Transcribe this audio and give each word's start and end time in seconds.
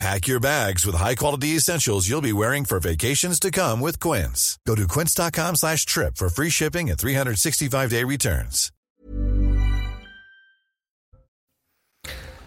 Pack 0.00 0.26
your 0.26 0.40
bags 0.40 0.84
with 0.84 0.96
high-quality 0.96 1.56
essentials 1.56 2.08
you'll 2.08 2.20
be 2.20 2.32
wearing 2.32 2.64
for 2.64 2.80
vacations 2.80 3.38
to 3.40 3.50
come 3.50 3.80
with 3.80 4.00
Quince. 4.00 4.58
Go 4.66 4.74
to 4.74 4.86
quince.com 4.88 5.56
slash 5.56 5.86
trip 5.86 6.16
for 6.16 6.28
free 6.28 6.50
shipping 6.50 6.90
and 6.90 6.98
365-day 6.98 8.04
returns. 8.04 8.70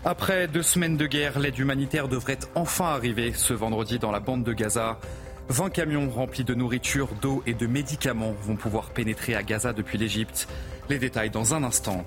Après 0.05 0.47
deux 0.47 0.63
semaines 0.63 0.95
de 0.95 1.05
guerre, 1.05 1.38
l'aide 1.39 1.57
humanitaire 1.57 2.07
devrait 2.07 2.39
enfin 2.55 2.85
arriver 2.85 3.33
ce 3.33 3.53
vendredi 3.53 3.99
dans 3.99 4.11
la 4.11 4.19
bande 4.21 4.43
de 4.43 4.53
Gaza. 4.53 4.99
20 5.49 5.69
camions 5.69 6.09
remplis 6.09 6.43
de 6.43 6.53
nourriture, 6.53 7.09
d'eau 7.21 7.43
et 7.45 7.53
de 7.53 7.67
médicaments 7.67 8.33
vont 8.43 8.55
pouvoir 8.55 8.91
pénétrer 8.91 9.35
à 9.35 9.43
Gaza 9.43 9.73
depuis 9.73 9.97
l'Égypte. 9.97 10.47
Les 10.89 10.99
détails 10.99 11.29
dans 11.29 11.53
un 11.53 11.63
instant. 11.63 12.05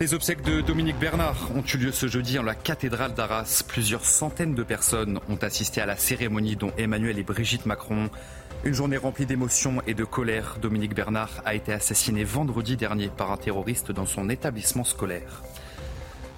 Les 0.00 0.14
obsèques 0.14 0.42
de 0.42 0.60
Dominique 0.60 1.00
Bernard 1.00 1.50
ont 1.56 1.64
eu 1.74 1.76
lieu 1.76 1.90
ce 1.90 2.06
jeudi 2.06 2.38
en 2.38 2.44
la 2.44 2.54
cathédrale 2.54 3.14
d'Arras. 3.14 3.64
Plusieurs 3.66 4.04
centaines 4.04 4.54
de 4.54 4.62
personnes 4.62 5.18
ont 5.28 5.38
assisté 5.42 5.80
à 5.80 5.86
la 5.86 5.96
cérémonie 5.96 6.54
dont 6.54 6.70
Emmanuel 6.78 7.18
et 7.18 7.24
Brigitte 7.24 7.66
Macron. 7.66 8.08
Une 8.62 8.74
journée 8.74 8.96
remplie 8.96 9.26
d'émotions 9.26 9.82
et 9.88 9.94
de 9.94 10.04
colère. 10.04 10.58
Dominique 10.62 10.94
Bernard 10.94 11.42
a 11.44 11.56
été 11.56 11.72
assassiné 11.72 12.22
vendredi 12.22 12.76
dernier 12.76 13.08
par 13.08 13.32
un 13.32 13.36
terroriste 13.36 13.90
dans 13.90 14.06
son 14.06 14.30
établissement 14.30 14.84
scolaire. 14.84 15.42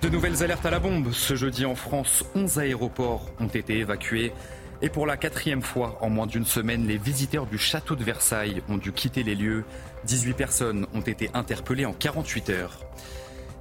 De 0.00 0.08
nouvelles 0.08 0.42
alertes 0.42 0.64
à 0.64 0.70
la 0.70 0.80
bombe. 0.80 1.12
Ce 1.12 1.36
jeudi 1.36 1.67
en 1.67 1.74
France, 1.74 2.24
11 2.34 2.61
aéroports 2.61 3.30
ont 3.41 3.48
été 3.48 3.77
évacués. 3.78 4.33
Et 4.80 4.89
pour 4.89 5.06
la 5.06 5.19
quatrième 5.19 5.61
fois 5.61 5.98
en 6.00 6.08
moins 6.08 6.27
d'une 6.27 6.47
semaine, 6.47 6.86
les 6.86 6.97
visiteurs 6.97 7.45
du 7.45 7.58
château 7.58 7.95
de 7.95 8.05
Versailles 8.05 8.62
ont 8.70 8.78
dû 8.78 8.92
quitter 8.92 9.22
les 9.22 9.34
lieux. 9.34 9.64
18 10.05 10.33
personnes 10.33 10.86
ont 10.95 11.02
été 11.02 11.28
interpellées 11.34 11.84
en 11.84 11.92
48 11.92 12.48
heures. 12.48 12.78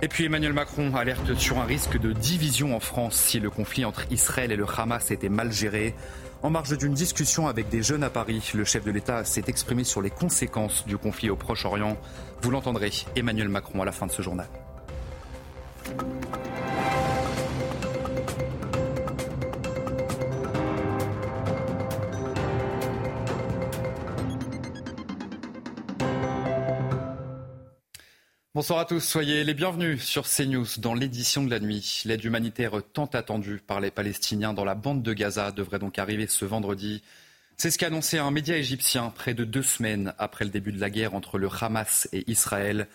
Et 0.01 0.07
puis 0.07 0.23
Emmanuel 0.23 0.53
Macron 0.53 0.95
alerte 0.95 1.35
sur 1.35 1.59
un 1.59 1.65
risque 1.65 1.99
de 1.99 2.13
division 2.13 2.73
en 2.73 2.79
France 2.79 3.17
si 3.17 3.41
le 3.41 3.49
conflit 3.49 3.83
entre 3.83 4.05
Israël 4.11 4.49
et 4.51 4.55
le 4.55 4.65
Hamas 4.65 5.11
était 5.11 5.27
mal 5.27 5.51
géré. 5.51 5.93
En 6.41 6.49
marge 6.49 6.77
d'une 6.77 6.93
discussion 6.93 7.47
avec 7.47 7.67
des 7.67 7.83
jeunes 7.83 8.03
à 8.03 8.09
Paris, 8.09 8.51
le 8.53 8.63
chef 8.63 8.85
de 8.85 8.91
l'État 8.91 9.25
s'est 9.25 9.43
exprimé 9.47 9.83
sur 9.83 10.01
les 10.01 10.09
conséquences 10.09 10.87
du 10.87 10.97
conflit 10.97 11.29
au 11.29 11.35
Proche-Orient. 11.35 11.97
Vous 12.41 12.49
l'entendrez, 12.49 12.91
Emmanuel 13.17 13.49
Macron 13.49 13.81
à 13.81 13.85
la 13.85 13.91
fin 13.91 14.07
de 14.07 14.11
ce 14.13 14.21
journal. 14.21 14.47
Bonsoir 28.59 28.79
à 28.79 28.85
tous, 28.85 28.99
soyez 28.99 29.45
les 29.45 29.53
bienvenus 29.53 30.03
sur 30.03 30.27
CNews 30.27 30.67
dans 30.79 30.93
l'édition 30.93 31.45
de 31.45 31.49
la 31.49 31.61
nuit. 31.61 32.01
L'aide 32.03 32.25
humanitaire 32.25 32.73
tant 32.91 33.05
attendue 33.05 33.61
par 33.65 33.79
les 33.79 33.89
Palestiniens 33.89 34.51
dans 34.51 34.65
la 34.65 34.75
bande 34.75 35.01
de 35.01 35.13
Gaza 35.13 35.53
devrait 35.53 35.79
donc 35.79 35.97
arriver 35.97 36.27
ce 36.27 36.43
vendredi. 36.43 37.01
C'est 37.55 37.71
ce 37.71 37.77
qu'a 37.77 37.87
annoncé 37.87 38.17
un 38.17 38.31
média 38.31 38.57
égyptien 38.57 39.11
près 39.11 39.33
de 39.33 39.45
deux 39.45 39.63
semaines 39.63 40.13
après 40.17 40.43
le 40.43 40.51
début 40.51 40.73
de 40.73 40.81
la 40.81 40.89
guerre 40.89 41.13
entre 41.13 41.37
le 41.37 41.47
Hamas 41.49 42.09
et 42.11 42.29
Israël. 42.29 42.89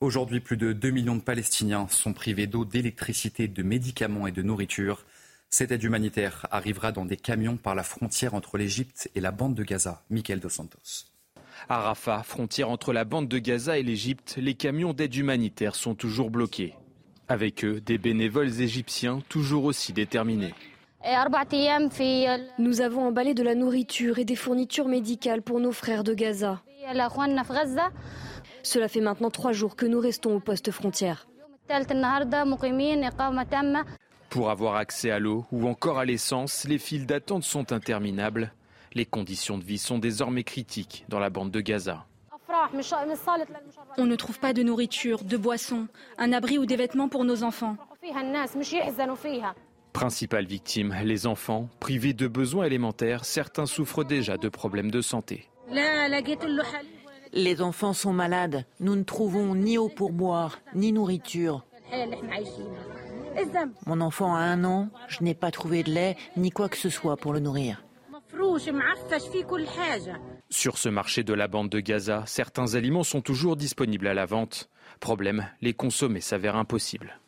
Aujourd'hui, 0.00 0.38
plus 0.38 0.56
de 0.56 0.72
2 0.72 0.90
millions 0.90 1.16
de 1.16 1.20
Palestiniens 1.20 1.88
sont 1.88 2.12
privés 2.12 2.46
d'eau, 2.46 2.64
d'électricité, 2.64 3.48
de 3.48 3.64
médicaments 3.64 4.28
et 4.28 4.32
de 4.32 4.42
nourriture. 4.42 5.04
Cette 5.50 5.72
aide 5.72 5.82
humanitaire 5.82 6.46
arrivera 6.52 6.92
dans 6.92 7.04
des 7.04 7.16
camions 7.16 7.56
par 7.56 7.74
la 7.74 7.82
frontière 7.82 8.34
entre 8.34 8.56
l'Égypte 8.56 9.10
et 9.16 9.20
la 9.20 9.32
bande 9.32 9.56
de 9.56 9.64
Gaza. 9.64 10.04
Michael 10.10 10.38
Dos 10.38 10.48
Santos. 10.50 11.17
À 11.68 11.80
Rafah, 11.80 12.22
frontière 12.22 12.70
entre 12.70 12.92
la 12.92 13.04
bande 13.04 13.28
de 13.28 13.38
Gaza 13.38 13.78
et 13.78 13.82
l'Égypte, 13.82 14.36
les 14.38 14.54
camions 14.54 14.92
d'aide 14.92 15.14
humanitaire 15.14 15.74
sont 15.74 15.94
toujours 15.94 16.30
bloqués. 16.30 16.74
Avec 17.28 17.64
eux, 17.64 17.80
des 17.80 17.98
bénévoles 17.98 18.60
égyptiens 18.60 19.20
toujours 19.28 19.64
aussi 19.64 19.92
déterminés. 19.92 20.54
Nous 22.58 22.80
avons 22.80 23.06
emballé 23.06 23.34
de 23.34 23.42
la 23.42 23.54
nourriture 23.54 24.18
et 24.18 24.24
des 24.24 24.36
fournitures 24.36 24.88
médicales 24.88 25.42
pour 25.42 25.60
nos 25.60 25.72
frères 25.72 26.04
de 26.04 26.14
Gaza. 26.14 26.62
Cela 28.62 28.88
fait 28.88 29.00
maintenant 29.00 29.30
trois 29.30 29.52
jours 29.52 29.76
que 29.76 29.86
nous 29.86 30.00
restons 30.00 30.36
au 30.36 30.40
poste 30.40 30.70
frontière. 30.70 31.28
Pour 34.30 34.50
avoir 34.50 34.76
accès 34.76 35.10
à 35.10 35.18
l'eau 35.18 35.46
ou 35.52 35.68
encore 35.68 35.98
à 35.98 36.04
l'essence, 36.04 36.64
les 36.64 36.78
files 36.78 37.06
d'attente 37.06 37.44
sont 37.44 37.72
interminables. 37.72 38.52
Les 38.94 39.06
conditions 39.06 39.58
de 39.58 39.64
vie 39.64 39.78
sont 39.78 39.98
désormais 39.98 40.44
critiques 40.44 41.04
dans 41.08 41.18
la 41.18 41.30
bande 41.30 41.50
de 41.50 41.60
Gaza. 41.60 42.06
On 43.96 44.06
ne 44.06 44.16
trouve 44.16 44.38
pas 44.38 44.52
de 44.52 44.62
nourriture, 44.62 45.24
de 45.24 45.36
boissons, 45.36 45.86
un 46.16 46.32
abri 46.32 46.58
ou 46.58 46.66
des 46.66 46.76
vêtements 46.76 47.08
pour 47.08 47.24
nos 47.24 47.42
enfants. 47.42 47.76
Principale 49.92 50.46
victime, 50.46 50.94
les 51.04 51.26
enfants. 51.26 51.68
Privés 51.80 52.12
de 52.12 52.28
besoins 52.28 52.64
élémentaires, 52.64 53.24
certains 53.24 53.66
souffrent 53.66 54.04
déjà 54.04 54.36
de 54.36 54.48
problèmes 54.48 54.90
de 54.90 55.00
santé. 55.00 55.48
Les 57.32 57.60
enfants 57.60 57.92
sont 57.92 58.12
malades. 58.12 58.64
Nous 58.80 58.96
ne 58.96 59.02
trouvons 59.02 59.54
ni 59.54 59.76
eau 59.76 59.88
pour 59.88 60.12
boire, 60.12 60.58
ni 60.74 60.92
nourriture. 60.92 61.64
Mon 63.86 64.00
enfant 64.00 64.34
a 64.34 64.40
un 64.40 64.64
an, 64.64 64.88
je 65.08 65.22
n'ai 65.22 65.34
pas 65.34 65.50
trouvé 65.50 65.82
de 65.82 65.90
lait, 65.90 66.16
ni 66.36 66.50
quoi 66.50 66.68
que 66.68 66.76
ce 66.76 66.88
soit 66.88 67.16
pour 67.16 67.32
le 67.32 67.40
nourrir. 67.40 67.82
Sur 70.50 70.78
ce 70.78 70.88
marché 70.88 71.22
de 71.22 71.34
la 71.34 71.48
bande 71.48 71.68
de 71.68 71.80
Gaza, 71.80 72.24
certains 72.26 72.74
aliments 72.74 73.02
sont 73.02 73.20
toujours 73.20 73.56
disponibles 73.56 74.06
à 74.06 74.14
la 74.14 74.24
vente. 74.24 74.68
Problème, 75.00 75.46
les 75.60 75.74
consommer 75.74 76.20
s'avère 76.20 76.56
impossible. 76.56 77.18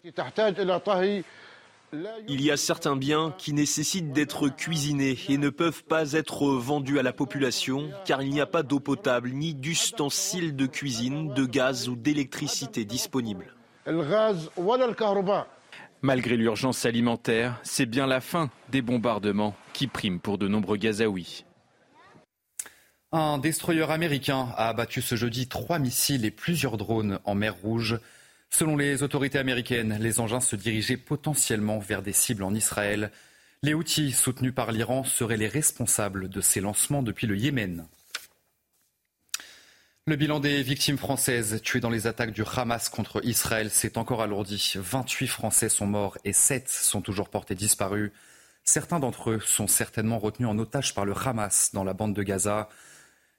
Il 2.29 2.41
y 2.41 2.51
a 2.51 2.57
certains 2.57 2.97
biens 2.97 3.35
qui 3.37 3.53
nécessitent 3.53 4.13
d'être 4.13 4.49
cuisinés 4.49 5.19
et 5.29 5.39
ne 5.39 5.51
peuvent 5.51 5.83
pas 5.85 6.13
être 6.13 6.47
vendus 6.47 6.99
à 6.99 7.03
la 7.03 7.13
population 7.13 7.91
car 8.05 8.23
il 8.23 8.31
n'y 8.31 8.41
a 8.41 8.47
pas 8.47 8.63
d'eau 8.63 8.81
potable 8.81 9.31
ni 9.31 9.55
d'ustensiles 9.55 10.55
de 10.55 10.67
cuisine, 10.67 11.35
de 11.35 11.45
gaz 11.45 11.89
ou 11.89 11.97
d'électricité 11.97 12.85
disponibles. 12.85 13.55
Malgré 16.03 16.39
l'urgence 16.39 16.87
alimentaire, 16.87 17.61
c'est 17.63 17.85
bien 17.85 18.07
la 18.07 18.23
fin 18.23 18.51
des 18.71 18.81
bombardements 18.81 19.55
qui 19.75 19.87
prime 19.87 20.19
pour 20.19 20.39
de 20.39 20.49
nombreux 20.49 20.79
Gazaouis. 20.79 21.45
Un 23.13 23.37
destroyer 23.37 23.91
américain 23.91 24.49
a 24.57 24.69
abattu 24.69 25.03
ce 25.03 25.15
jeudi 25.15 25.47
trois 25.47 25.79
missiles 25.79 26.25
et 26.25 26.31
plusieurs 26.31 26.79
drones 26.79 27.19
en 27.25 27.35
mer 27.35 27.55
Rouge. 27.55 27.99
Selon 28.49 28.77
les 28.77 29.03
autorités 29.03 29.39
américaines, 29.39 29.99
les 30.01 30.21
engins 30.21 30.41
se 30.41 30.57
dirigeaient 30.57 30.97
potentiellement 30.97 31.81
vers 31.81 32.03
des 32.03 32.15
cibles 32.15 32.45
en 32.45 32.55
Israël. 32.55 33.11
Les 33.63 33.75
outils 33.75 34.13
soutenus 34.13 34.55
par 34.55 34.73
l'Iran 34.73 35.05
seraient 35.05 35.37
les 35.37 35.49
responsables 35.49 36.31
de 36.31 36.41
ces 36.41 36.63
lancements 36.63 37.03
depuis 37.03 37.27
le 37.27 37.37
Yémen. 37.37 37.85
Le 40.07 40.17
bilan 40.17 40.41
des 40.41 40.63
victimes 40.63 40.97
françaises 40.97 41.61
tuées 41.63 41.81
dans 41.81 41.91
les 41.91 42.07
attaques 42.07 42.33
du 42.33 42.43
Hamas 42.43 42.89
contre 42.89 43.21
Israël 43.25 43.71
s'est 43.71 43.99
encore 43.99 44.23
alourdi. 44.23 44.73
28 44.77 45.27
Français 45.27 45.69
sont 45.69 45.87
morts 45.87 46.17
et 46.25 46.33
7 46.33 46.69
sont 46.71 47.03
toujours 47.03 47.29
portés 47.29 47.55
disparus. 47.55 48.11
Certains 48.65 48.99
d'entre 48.99 49.31
eux 49.31 49.41
sont 49.41 49.67
certainement 49.67 50.19
retenus 50.19 50.49
en 50.49 50.59
otage 50.59 50.95
par 50.95 51.05
le 51.05 51.15
Hamas 51.15 51.73
dans 51.75 51.85
la 51.85 51.93
bande 51.93 52.15
de 52.15 52.23
Gaza. 52.23 52.71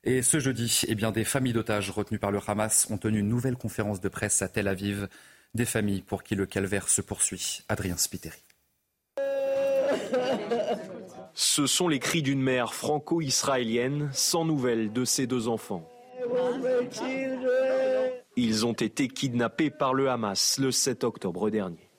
Et 0.04 0.22
ce 0.22 0.40
jeudi, 0.40 0.84
eh 0.88 0.94
bien, 0.94 1.12
des 1.12 1.24
familles 1.24 1.54
d'otages 1.54 1.90
retenues 1.90 2.20
par 2.20 2.32
le 2.32 2.40
Hamas 2.46 2.88
ont 2.92 2.98
tenu 2.98 3.20
une 3.20 3.30
nouvelle 3.30 3.58
conférence 3.58 4.00
de 4.00 4.10
presse 4.10 4.42
à 4.44 4.48
Tel 4.48 4.68
Aviv. 4.68 5.10
Des 5.56 5.66
familles 5.66 6.04
pour 6.04 6.22
qui 6.22 6.36
le 6.36 6.46
calvaire 6.46 6.90
se 6.90 7.02
poursuit. 7.02 7.64
Adrien 7.70 7.98
Spiteri. 7.98 8.40
Ce 11.34 11.66
sont 11.66 11.88
les 11.88 12.00
cris 12.00 12.22
d'une 12.22 12.42
mère 12.42 12.76
franco-israélienne 12.76 14.10
sans 14.14 14.46
nouvelles 14.46 14.94
de 14.94 15.06
ses 15.06 15.28
deux 15.28 15.48
enfants. 15.48 15.91
Ils 18.36 18.66
ont 18.66 18.74
été 18.74 19.08
kidnappés 19.08 19.70
par 19.70 19.94
le 19.94 20.10
Hamas 20.10 20.58
le 20.60 20.72
7 20.72 21.04
octobre 21.04 21.50
dernier. 21.50 21.90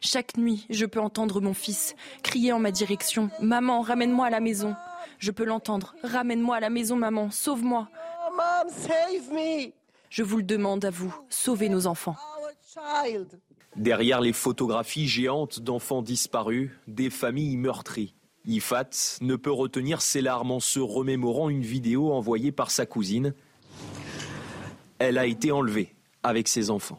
Chaque 0.00 0.36
nuit, 0.36 0.66
je 0.70 0.86
peux 0.86 1.00
entendre 1.00 1.40
mon 1.40 1.54
fils 1.54 1.94
crier 2.22 2.52
en 2.52 2.58
ma 2.58 2.70
direction 2.70 3.30
Maman, 3.40 3.82
ramène-moi 3.82 4.26
à 4.26 4.30
la 4.30 4.40
maison. 4.40 4.74
Je 5.18 5.30
peux 5.30 5.44
l'entendre 5.44 5.94
Ramène-moi 6.02 6.56
à 6.56 6.60
la 6.60 6.70
maison, 6.70 6.96
maman, 6.96 7.30
sauve-moi. 7.30 7.88
Je 10.10 10.22
vous 10.22 10.38
le 10.38 10.42
demande 10.42 10.84
à 10.84 10.90
vous, 10.90 11.14
sauvez 11.28 11.68
nos 11.68 11.86
enfants. 11.86 12.16
Derrière 13.76 14.20
les 14.20 14.32
photographies 14.32 15.08
géantes 15.08 15.60
d'enfants 15.60 16.02
disparus, 16.02 16.70
des 16.86 17.10
familles 17.10 17.56
meurtries. 17.56 18.14
Ifat 18.48 19.18
ne 19.20 19.36
peut 19.36 19.52
retenir 19.52 20.00
ses 20.00 20.22
larmes 20.22 20.50
en 20.52 20.58
se 20.58 20.80
remémorant 20.80 21.50
une 21.50 21.60
vidéo 21.62 22.10
envoyée 22.12 22.50
par 22.50 22.70
sa 22.70 22.86
cousine. 22.86 23.34
Elle 24.98 25.18
a 25.18 25.26
été 25.26 25.52
enlevée 25.52 25.94
avec 26.22 26.48
ses 26.48 26.70
enfants. 26.70 26.98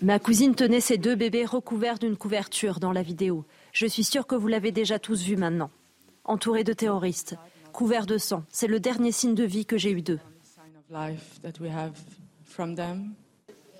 Ma 0.00 0.18
cousine 0.18 0.54
tenait 0.54 0.80
ses 0.80 0.96
deux 0.96 1.14
bébés 1.14 1.44
recouverts 1.44 1.98
d'une 1.98 2.16
couverture 2.16 2.80
dans 2.80 2.92
la 2.92 3.02
vidéo. 3.02 3.44
Je 3.72 3.86
suis 3.86 4.02
sûre 4.02 4.26
que 4.26 4.34
vous 4.34 4.48
l'avez 4.48 4.72
déjà 4.72 4.98
tous 4.98 5.22
vu 5.22 5.36
maintenant. 5.36 5.70
Entourés 6.24 6.64
de 6.64 6.72
terroristes, 6.72 7.36
couverts 7.74 8.06
de 8.06 8.16
sang. 8.16 8.44
C'est 8.48 8.66
le 8.66 8.80
dernier 8.80 9.12
signe 9.12 9.34
de 9.34 9.44
vie 9.44 9.66
que 9.66 9.76
j'ai 9.76 9.90
eu 9.90 10.00
d'eux. 10.00 10.20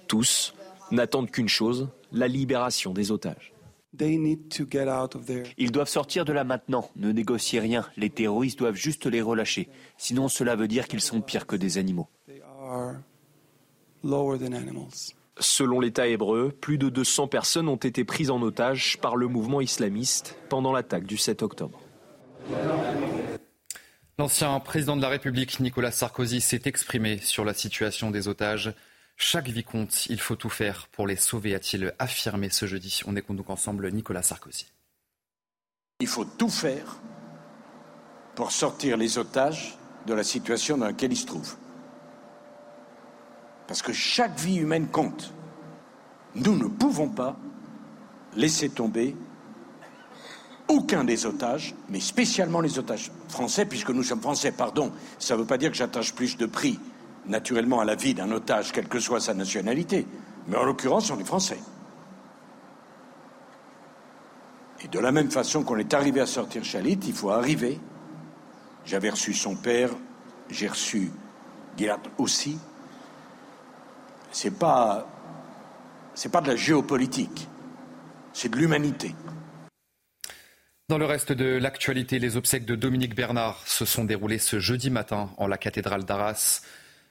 Tous 0.08 0.54
n'attendent 0.90 1.30
qu'une 1.30 1.48
chose, 1.48 1.88
la 2.12 2.28
libération 2.28 2.92
des 2.92 3.10
otages. 3.10 3.53
Ils 5.56 5.72
doivent 5.72 5.88
sortir 5.88 6.24
de 6.24 6.32
là 6.32 6.44
maintenant. 6.44 6.90
Ne 6.96 7.12
négociez 7.12 7.60
rien. 7.60 7.86
Les 7.96 8.10
terroristes 8.10 8.58
doivent 8.58 8.74
juste 8.74 9.06
les 9.06 9.22
relâcher. 9.22 9.68
Sinon, 9.98 10.28
cela 10.28 10.56
veut 10.56 10.68
dire 10.68 10.88
qu'ils 10.88 11.00
sont 11.00 11.20
pires 11.20 11.46
que 11.46 11.56
des 11.56 11.78
animaux. 11.78 12.08
Selon 15.38 15.80
l'État 15.80 16.06
hébreu, 16.06 16.52
plus 16.60 16.78
de 16.78 16.88
200 16.88 17.28
personnes 17.28 17.68
ont 17.68 17.76
été 17.76 18.04
prises 18.04 18.30
en 18.30 18.40
otage 18.42 18.98
par 19.00 19.16
le 19.16 19.26
mouvement 19.26 19.60
islamiste 19.60 20.36
pendant 20.48 20.72
l'attaque 20.72 21.06
du 21.06 21.16
7 21.16 21.42
octobre. 21.42 21.80
L'ancien 24.16 24.60
président 24.60 24.96
de 24.96 25.02
la 25.02 25.08
République, 25.08 25.58
Nicolas 25.58 25.90
Sarkozy, 25.90 26.40
s'est 26.40 26.62
exprimé 26.66 27.18
sur 27.18 27.44
la 27.44 27.52
situation 27.52 28.12
des 28.12 28.28
otages. 28.28 28.72
Chaque 29.16 29.48
vie 29.48 29.64
compte, 29.64 30.06
il 30.06 30.20
faut 30.20 30.36
tout 30.36 30.50
faire 30.50 30.88
pour 30.88 31.06
les 31.06 31.16
sauver, 31.16 31.54
a-t-il 31.54 31.94
affirmé 31.98 32.50
ce 32.50 32.66
jeudi. 32.66 33.00
On 33.06 33.16
écoute 33.16 33.36
donc 33.36 33.50
ensemble 33.50 33.90
Nicolas 33.90 34.22
Sarkozy. 34.22 34.66
Il 36.00 36.08
faut 36.08 36.24
tout 36.24 36.50
faire 36.50 36.96
pour 38.34 38.50
sortir 38.50 38.96
les 38.96 39.18
otages 39.18 39.78
de 40.06 40.14
la 40.14 40.24
situation 40.24 40.76
dans 40.76 40.86
laquelle 40.86 41.12
ils 41.12 41.16
se 41.16 41.26
trouvent. 41.26 41.56
Parce 43.66 43.82
que 43.82 43.92
chaque 43.92 44.38
vie 44.38 44.56
humaine 44.56 44.88
compte. 44.88 45.32
Nous 46.34 46.56
ne 46.56 46.66
pouvons 46.66 47.08
pas 47.08 47.36
laisser 48.34 48.68
tomber 48.68 49.16
aucun 50.66 51.04
des 51.04 51.26
otages, 51.26 51.74
mais 51.88 52.00
spécialement 52.00 52.60
les 52.60 52.78
otages 52.78 53.12
français, 53.28 53.64
puisque 53.66 53.90
nous 53.90 54.02
sommes 54.02 54.20
français, 54.20 54.50
pardon, 54.50 54.92
ça 55.18 55.34
ne 55.34 55.40
veut 55.40 55.46
pas 55.46 55.58
dire 55.58 55.70
que 55.70 55.76
j'attache 55.76 56.12
plus 56.12 56.36
de 56.36 56.46
prix 56.46 56.80
naturellement 57.26 57.80
à 57.80 57.84
la 57.84 57.94
vie 57.94 58.14
d'un 58.14 58.30
otage, 58.30 58.72
quelle 58.72 58.88
que 58.88 59.00
soit 59.00 59.20
sa 59.20 59.34
nationalité. 59.34 60.06
Mais 60.46 60.56
en 60.56 60.64
l'occurrence, 60.64 61.10
on 61.10 61.18
est 61.18 61.24
français. 61.24 61.58
Et 64.82 64.88
de 64.88 64.98
la 64.98 65.12
même 65.12 65.30
façon 65.30 65.64
qu'on 65.64 65.78
est 65.78 65.94
arrivé 65.94 66.20
à 66.20 66.26
sortir 66.26 66.62
Chalit, 66.62 67.00
il 67.06 67.14
faut 67.14 67.30
arriver. 67.30 67.80
J'avais 68.84 69.10
reçu 69.10 69.32
son 69.32 69.56
père, 69.56 69.90
j'ai 70.50 70.68
reçu 70.68 71.10
Gilad 71.78 72.00
aussi. 72.18 72.58
C'est 74.30 74.58
pas, 74.58 75.06
c'est 76.14 76.30
pas 76.30 76.42
de 76.42 76.48
la 76.48 76.56
géopolitique, 76.56 77.48
c'est 78.32 78.50
de 78.50 78.56
l'humanité. 78.56 79.14
Dans 80.90 80.98
le 80.98 81.06
reste 81.06 81.32
de 81.32 81.56
l'actualité, 81.56 82.18
les 82.18 82.36
obsèques 82.36 82.66
de 82.66 82.74
Dominique 82.74 83.14
Bernard 83.14 83.66
se 83.66 83.86
sont 83.86 84.04
déroulées 84.04 84.38
ce 84.38 84.58
jeudi 84.58 84.90
matin 84.90 85.30
en 85.38 85.46
la 85.46 85.56
cathédrale 85.56 86.04
d'Arras. 86.04 86.60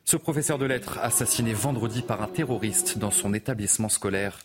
Ce 0.05 0.17
professeur 0.17 0.57
de 0.57 0.65
lettres 0.65 0.99
assassiné 0.99 1.53
vendredi 1.53 2.01
par 2.01 2.21
un 2.21 2.27
terroriste 2.27 2.97
dans 2.97 3.09
son 3.09 3.33
établissement 3.33 3.89
scolaire. 3.89 4.39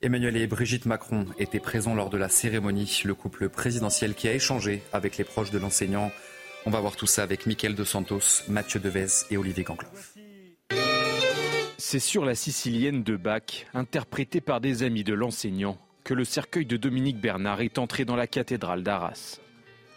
Emmanuel 0.00 0.36
et 0.36 0.46
Brigitte 0.46 0.86
Macron 0.86 1.26
étaient 1.38 1.60
présents 1.60 1.94
lors 1.94 2.10
de 2.10 2.16
la 2.16 2.28
cérémonie, 2.28 3.02
le 3.04 3.14
couple 3.14 3.48
présidentiel 3.48 4.14
qui 4.14 4.26
a 4.26 4.34
échangé 4.34 4.82
avec 4.92 5.18
les 5.18 5.24
proches 5.24 5.50
de 5.50 5.58
l'enseignant. 5.58 6.10
On 6.66 6.70
va 6.70 6.80
voir 6.80 6.96
tout 6.96 7.06
ça 7.06 7.22
avec 7.22 7.46
Mickaël 7.46 7.74
De 7.74 7.84
Santos, 7.84 8.44
Mathieu 8.48 8.80
Devez 8.80 9.06
et 9.30 9.36
Olivier 9.36 9.64
Gangloff. 9.64 10.14
C'est 11.76 12.00
sur 12.00 12.24
la 12.24 12.34
Sicilienne 12.34 13.02
de 13.02 13.16
Bach, 13.16 13.66
interprétée 13.74 14.40
par 14.40 14.60
des 14.60 14.82
amis 14.82 15.04
de 15.04 15.14
l'enseignant, 15.14 15.78
que 16.04 16.14
le 16.14 16.24
cercueil 16.24 16.64
de 16.64 16.76
Dominique 16.76 17.20
Bernard 17.20 17.60
est 17.60 17.78
entré 17.78 18.04
dans 18.04 18.16
la 18.16 18.26
cathédrale 18.26 18.82
d'Arras. 18.82 19.40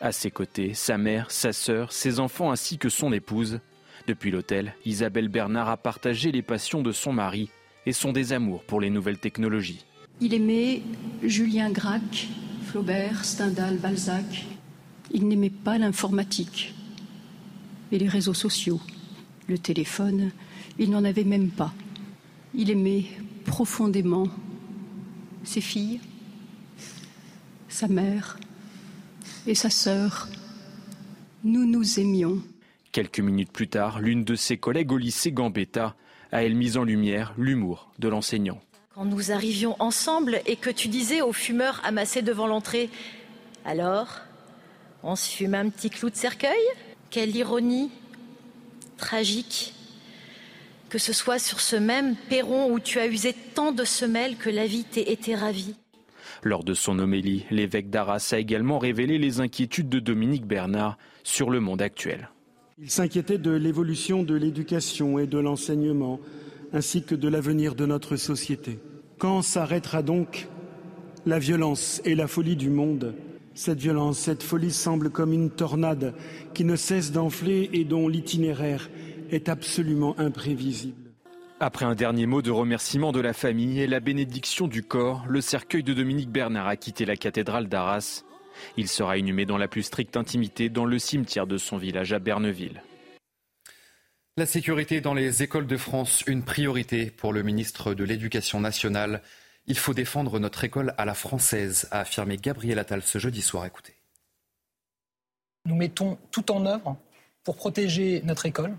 À 0.02 0.12
ses 0.12 0.30
côtés, 0.30 0.74
sa 0.74 0.98
mère, 0.98 1.32
sa 1.32 1.54
sœur, 1.54 1.94
ses 1.94 2.20
enfants 2.20 2.52
ainsi 2.52 2.78
que 2.78 2.90
son 2.90 3.14
épouse, 3.14 3.60
depuis 4.07 4.31
l'hôtel, 4.31 4.75
Isabelle 4.86 5.28
Bernard 5.28 5.69
a 5.69 5.78
partagé 5.78 6.31
les 6.31 6.42
passions 6.42 6.81
de 6.81 6.92
son 6.92 7.13
mari 7.13 7.50
et 7.86 7.94
son 7.94 8.12
désamour 8.12 8.63
pour 8.63 8.80
les 8.80 8.90
nouvelles 8.90 9.19
technologies. 9.19 9.86
Il 10.22 10.34
aimait 10.34 10.81
Julien 11.24 11.69
Gracq, 11.72 12.28
Flaubert, 12.63 13.25
Stendhal, 13.25 13.78
Balzac. 13.78 14.46
Il 15.12 15.28
n'aimait 15.28 15.50
pas 15.50 15.78
l'informatique 15.78 16.74
et 17.92 18.00
les 18.00 18.07
réseaux 18.07 18.34
sociaux. 18.34 18.81
Le 19.48 19.57
téléphone, 19.57 20.31
il 20.80 20.90
n'en 20.90 21.04
avait 21.04 21.24
même 21.24 21.50
pas. 21.50 21.74
Il 22.54 22.69
aimait 22.69 23.06
profondément 23.46 24.28
ses 25.44 25.62
filles, 25.62 26.00
sa 27.69 27.88
mère 27.88 28.40
et 29.46 29.56
sa 29.56 29.69
sœur. 29.69 30.28
Nous 31.44 31.66
nous 31.66 32.00
aimions. 32.00 32.42
Quelques 32.95 33.19
minutes 33.19 33.51
plus 33.51 33.68
tard, 33.68 34.00
l'une 34.00 34.24
de 34.24 34.36
ses 34.36 34.56
collègues 34.56 34.94
au 34.94 34.97
lycée 34.97 35.33
Gambetta 35.33 35.97
a 36.31 36.45
elle 36.45 36.56
mis 36.56 36.77
en 36.77 36.86
lumière 36.86 37.33
l'humour 37.38 37.92
de 38.00 38.07
l'enseignant. 38.07 38.62
Quand 38.94 39.03
nous 39.03 39.33
arrivions 39.33 39.75
ensemble 39.80 40.39
et 40.45 40.56
que 40.56 40.69
tu 40.69 40.88
disais 40.88 41.21
aux 41.21 41.33
fumeurs 41.33 41.81
amassés 41.83 42.21
devant 42.21 42.47
l'entrée 42.47 42.89
Alors, 43.65 44.21
on 45.03 45.18
se 45.18 45.30
fume 45.30 45.56
un 45.56 45.68
petit 45.68 45.89
clou 45.89 46.09
de 46.09 46.15
cercueil? 46.15 46.56
Quelle 47.09 47.36
ironie 47.36 47.92
tragique 48.95 49.74
que 50.88 50.97
ce 50.97 51.12
soit 51.12 51.38
sur 51.39 51.59
ce 51.59 51.75
même 51.75 52.15
perron 52.30 52.71
où 52.71 52.80
tu 52.80 53.00
as 53.00 53.07
usé 53.07 53.33
tant 53.56 53.74
de 53.74 53.83
semelles 53.83 54.38
que 54.38 54.50
la 54.50 54.68
vie 54.68 54.86
t'ait 54.86 55.12
été 55.12 55.36
ravie. 55.36 55.75
Lors 56.44 56.63
de 56.63 56.74
son 56.74 56.97
homélie, 57.00 57.45
l'évêque 57.51 57.89
d'Arras 57.89 58.30
a 58.31 58.38
également 58.38 58.80
révélé 58.80 59.18
les 59.18 59.42
inquiétudes 59.42 59.89
de 59.89 60.00
Dominique 60.00 60.45
Bernard 60.45 60.97
sur 61.24 61.50
le 61.50 61.59
monde 61.59 61.81
actuel. 61.81 62.30
Il 62.77 62.92
s'inquiétait 62.92 63.38
de 63.38 63.51
l'évolution 63.51 64.24
de 64.24 64.36
l'éducation 64.36 65.18
et 65.18 65.27
de 65.27 65.38
l'enseignement, 65.38 66.19
ainsi 66.74 67.04
que 67.04 67.16
de 67.16 67.30
l'avenir 67.30 67.74
de 67.74 67.86
notre 67.86 68.18
société. 68.18 68.80
Quand 69.18 69.42
s'arrêtera 69.42 70.01
donc 70.04 70.50
la 71.25 71.39
violence 71.39 72.01
et 72.04 72.16
la 72.16 72.27
folie 72.27 72.57
du 72.57 72.69
monde? 72.69 73.16
Cette 73.54 73.80
violence, 73.80 74.19
cette 74.19 74.44
folie 74.44 74.74
semble 74.74 75.10
comme 75.10 75.31
une 75.31 75.51
tornade 75.51 76.13
qui 76.54 76.66
ne 76.66 76.75
cesse 76.75 77.13
d'enfler 77.13 77.69
et 77.72 77.86
dont 77.86 78.10
l'itinéraire 78.10 78.89
est 79.31 79.48
absolument 79.48 80.19
imprévisible. 80.19 81.11
Après 81.61 81.85
un 81.85 81.95
dernier 81.95 82.26
mot 82.26 82.42
de 82.42 82.52
remerciement 82.52 83.14
de 83.14 83.21
la 83.21 83.31
famille 83.31 83.80
et 83.80 83.88
la 83.88 84.02
bénédiction 84.02 84.68
du 84.68 84.83
corps, 84.83 85.23
le 85.30 85.40
cercueil 85.40 85.83
de 85.83 85.94
Dominique 85.94 86.30
Bernard 86.30 86.68
a 86.68 86.76
quitté 86.76 87.06
la 87.06 87.16
cathédrale 87.16 87.69
d'Arras 87.69 88.26
il 88.78 88.88
sera 88.88 89.18
inhumé 89.18 89.45
dans 89.45 89.57
la 89.57 89.68
plus 89.68 89.83
stricte 89.83 90.18
intimité 90.18 90.69
dans 90.69 90.85
le 90.85 91.00
cimetière 91.00 91.47
de 91.47 91.57
son 91.57 91.78
village 91.78 92.14
à 92.14 92.19
Berneville. 92.19 92.81
La 94.38 94.45
sécurité 94.45 95.00
dans 95.00 95.14
les 95.14 95.44
écoles 95.44 95.68
de 95.68 95.78
France, 95.78 96.24
une 96.28 96.44
priorité 96.44 97.09
pour 97.09 97.31
le 97.31 97.42
ministre 97.42 97.94
de 97.94 98.04
l'Éducation 98.04 98.59
nationale. 98.59 99.21
Il 99.66 99.78
faut 99.78 99.94
défendre 99.94 100.40
notre 100.40 100.64
école 100.66 100.94
à 100.97 101.06
la 101.06 101.14
française, 101.14 101.88
a 101.92 102.02
affirmé 102.02 102.35
Gabriel 102.38 102.78
Attal 102.78 103.02
ce 103.02 103.18
jeudi 103.18 103.42
soir. 103.42 103.66
Écoutez. 103.66 103.95
Nous 105.66 105.76
mettons 105.76 106.18
tout 106.31 106.52
en 106.52 106.66
œuvre 106.66 106.97
pour 107.45 107.56
protéger 107.56 108.21
notre 108.26 108.45
école, 108.45 108.76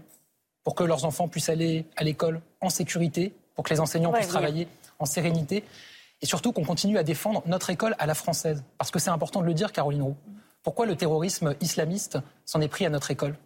pour 0.62 0.75
que 0.75 0.85
leurs 0.85 1.06
enfants 1.06 1.26
puissent 1.26 1.49
aller 1.49 1.87
à 1.97 2.04
l'école 2.04 2.42
en 2.61 2.68
sécurité, 2.68 3.33
pour 3.54 3.64
que 3.64 3.73
les 3.73 3.80
enseignants 3.80 4.12
puissent 4.12 4.28
travailler 4.28 4.68
en 4.99 5.06
sérénité 5.06 5.64
et 6.23 6.26
surtout 6.26 6.52
qu'on 6.52 6.64
continue 6.64 6.99
à 6.99 7.02
défendre 7.02 7.42
notre 7.46 7.70
école 7.70 7.94
à 7.99 8.06
la 8.06 8.14
française. 8.14 8.64
Parce 8.78 8.90
que 8.90 8.99
c'est 8.99 9.11
important 9.11 9.40
de 9.40 9.46
le 9.46 9.54
dire, 9.54 9.73
Caroline 9.73 10.02
Roux. 10.02 10.16
Pourquoi 10.62 10.87
le 10.87 10.96
terrorisme 10.96 11.54
islamiste 11.61 12.18
s'en 12.44 12.61
est 12.61 12.68
pris 12.68 12.87
à 12.87 12.90
notre 12.90 13.11
école? 13.11 13.37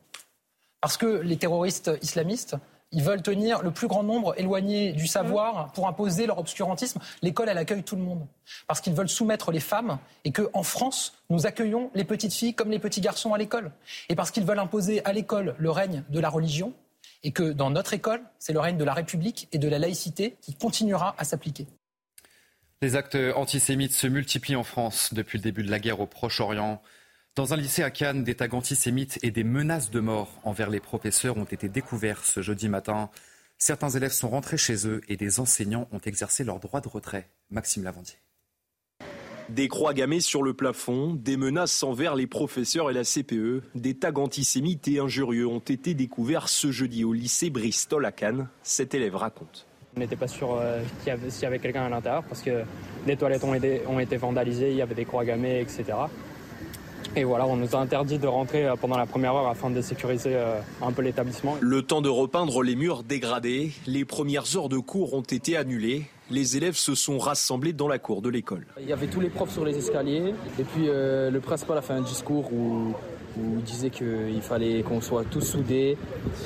Parce 0.81 0.97
que 0.97 1.07
les 1.07 1.37
terroristes 1.37 1.91
islamistes, 2.01 2.57
ils 2.93 3.03
veulent 3.03 3.23
tenir 3.23 3.63
le 3.63 3.71
plus 3.71 3.87
grand 3.87 4.03
nombre 4.03 4.35
éloigné 4.39 4.93
du 4.93 5.07
savoir 5.07 5.71
pour 5.73 5.87
imposer 5.87 6.27
leur 6.27 6.39
obscurantisme. 6.39 7.01
L'école, 7.23 7.49
elle 7.49 7.59
accueille 7.59 7.85
tout 7.85 7.97
le 7.97 8.03
monde. 8.03 8.27
Parce 8.67 8.81
qu'ils 8.81 8.95
veulent 8.95 9.09
soumettre 9.09 9.53
les 9.53 9.61
femmes 9.61 9.99
et 10.25 10.33
qu'en 10.33 10.63
France, 10.63 11.13
nous 11.29 11.47
accueillons 11.47 11.91
les 11.95 12.05
petites 12.05 12.33
filles 12.33 12.55
comme 12.55 12.71
les 12.71 12.79
petits 12.79 13.01
garçons 13.01 13.33
à 13.33 13.39
l'école. 13.39 13.71
Et 14.09 14.17
parce 14.17 14.31
qu'ils 14.31 14.45
veulent 14.45 14.59
imposer 14.59 15.05
à 15.05 15.13
l'école 15.13 15.55
le 15.59 15.71
règne 15.71 16.03
de 16.09 16.19
la 16.19 16.29
religion 16.29 16.73
et 17.23 17.33
que 17.33 17.53
dans 17.53 17.71
notre 17.71 17.93
école, 17.93 18.23
c'est 18.39 18.53
le 18.53 18.61
règne 18.61 18.77
de 18.77 18.85
la 18.85 18.95
République 18.95 19.49
et 19.53 19.59
de 19.59 19.69
la 19.69 19.79
laïcité 19.79 20.37
qui 20.41 20.55
continuera 20.55 21.15
à 21.19 21.25
s'appliquer. 21.25 21.67
Les 22.83 22.97
actes 22.97 23.19
antisémites 23.37 23.93
se 23.93 24.07
multiplient 24.07 24.57
en 24.57 24.63
France 24.63 25.13
depuis 25.13 25.37
le 25.37 25.43
début 25.43 25.63
de 25.63 25.71
la 25.71 25.79
guerre 25.79 26.01
au 26.01 26.07
Proche-Orient. 26.07 26.81
Dans 27.37 27.53
un 27.53 27.59
lycée 27.59 27.83
à 27.83 27.91
Cannes, 27.91 28.25
des 28.25 28.35
tags 28.35 28.49
antisémites 28.53 29.19
et 29.23 29.31
des 29.31 29.45
menaces 29.45 29.91
de 29.91 30.01
mort 30.01 30.41
envers 30.45 30.71
les 30.71 30.81
professeurs 30.81 31.37
ont 31.37 31.45
été 31.45 31.69
découverts 31.69 32.25
ce 32.25 32.41
jeudi 32.41 32.71
matin. 32.71 33.11
Certains 33.59 33.91
élèves 33.91 34.13
sont 34.13 34.31
rentrés 34.31 34.57
chez 34.57 34.89
eux 34.89 35.03
et 35.09 35.19
des 35.19 35.41
enseignants 35.41 35.89
ont 35.93 35.99
exercé 35.99 36.43
leur 36.43 36.59
droit 36.59 36.81
de 36.81 36.89
retrait. 36.89 37.29
Maxime 37.51 37.85
Lavandier. 37.85 38.17
Des 39.51 39.69
croix 39.69 39.93
gammées 39.93 40.21
sur 40.21 40.43
le 40.43 40.55
plafond, 40.55 41.13
des 41.13 41.37
menaces 41.37 41.83
envers 41.83 42.15
les 42.15 42.27
professeurs 42.27 42.91
et 42.91 42.95
la 42.95 43.05
CPE, 43.05 43.63
des 43.75 43.99
tags 43.99 44.15
antisémites 44.15 44.89
et 44.89 45.01
injurieux 45.01 45.47
ont 45.47 45.59
été 45.59 45.93
découverts 45.93 46.49
ce 46.49 46.73
jeudi 46.73 47.05
au 47.05 47.13
lycée 47.13 47.51
Bristol 47.51 48.07
à 48.07 48.13
Cannes. 48.13 48.49
Cet 48.63 48.95
élève 48.95 49.17
raconte. 49.17 49.67
On 49.97 50.01
n'était 50.01 50.17
pas 50.17 50.29
sûr 50.29 50.55
euh, 50.55 50.83
s'il 51.03 51.43
y 51.43 51.47
avait 51.47 51.59
quelqu'un 51.59 51.85
à 51.85 51.89
l'intérieur 51.89 52.23
parce 52.23 52.43
que 52.43 52.63
les 53.07 53.17
toilettes 53.17 53.43
ont 53.43 53.55
ont 53.89 53.99
été 53.99 54.17
vandalisées, 54.17 54.71
il 54.71 54.77
y 54.77 54.83
avait 54.83 54.95
des 54.95 55.05
croix 55.05 55.25
gammées, 55.25 55.61
etc. 55.61 55.85
Et 57.17 57.25
voilà, 57.25 57.47
on 57.47 57.57
nous 57.57 57.75
a 57.75 57.79
interdit 57.79 58.19
de 58.19 58.27
rentrer 58.27 58.67
euh, 58.67 58.77
pendant 58.77 58.97
la 58.97 59.07
première 59.07 59.35
heure 59.35 59.49
afin 59.49 59.71
de 59.71 59.81
sécuriser 59.81 60.35
euh, 60.35 60.61
un 60.81 60.93
peu 60.93 61.03
l'établissement. 61.03 61.57
Le 61.61 61.83
temps 61.83 62.03
de 62.03 62.09
repeindre 62.09 62.63
les 62.63 62.77
murs 62.77 63.03
dégradés, 63.03 63.73
les 63.87 64.05
premières 64.05 64.57
heures 64.57 64.69
de 64.69 64.79
cours 64.79 65.15
ont 65.15 65.23
été 65.23 65.57
annulées. 65.57 66.05
Les 66.31 66.57
élèves 66.57 66.77
se 66.77 66.95
sont 66.95 67.19
rassemblés 67.19 67.73
dans 67.73 67.89
la 67.89 67.99
cour 67.99 68.23
de 68.23 68.29
l'école. 68.29 68.67
Il 68.81 68.89
y 68.89 68.93
avait 68.93 69.09
tous 69.09 69.21
les 69.21 69.31
profs 69.31 69.53
sur 69.53 69.65
les 69.65 69.77
escaliers 69.77 70.33
et 70.61 70.63
puis 70.63 70.87
le 70.87 71.39
principal 71.41 71.77
a 71.79 71.83
fait 71.83 71.93
un 71.93 72.03
discours 72.03 72.53
où 72.53 72.95
où 73.39 73.59
il 73.59 73.63
disait 73.63 73.91
qu'il 73.91 74.41
fallait 74.43 74.83
qu'on 74.83 75.01
soit 75.01 75.25
tous 75.25 75.41
soudés, 75.41 75.97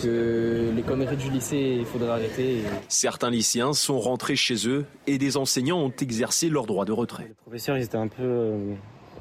que 0.03 0.71
les 0.75 0.83
conneries 0.83 1.17
du 1.17 1.31
lycée, 1.31 1.77
il 1.79 1.87
faudrait 1.87 2.11
arrêter. 2.11 2.63
Certains 2.89 3.31
lycéens 3.31 3.73
sont 3.73 3.99
rentrés 3.99 4.37
chez 4.37 4.69
eux 4.69 4.85
et 5.07 5.19
des 5.19 5.37
enseignants 5.37 5.79
ont 5.79 5.93
exercé 6.01 6.49
leur 6.49 6.67
droit 6.67 6.85
de 6.85 6.93
retrait. 6.93 7.25
Les 7.29 7.35
professeurs, 7.35 7.77
ils 7.77 7.85
étaient 7.85 7.97
un 7.97 8.09
peu, 8.09 8.75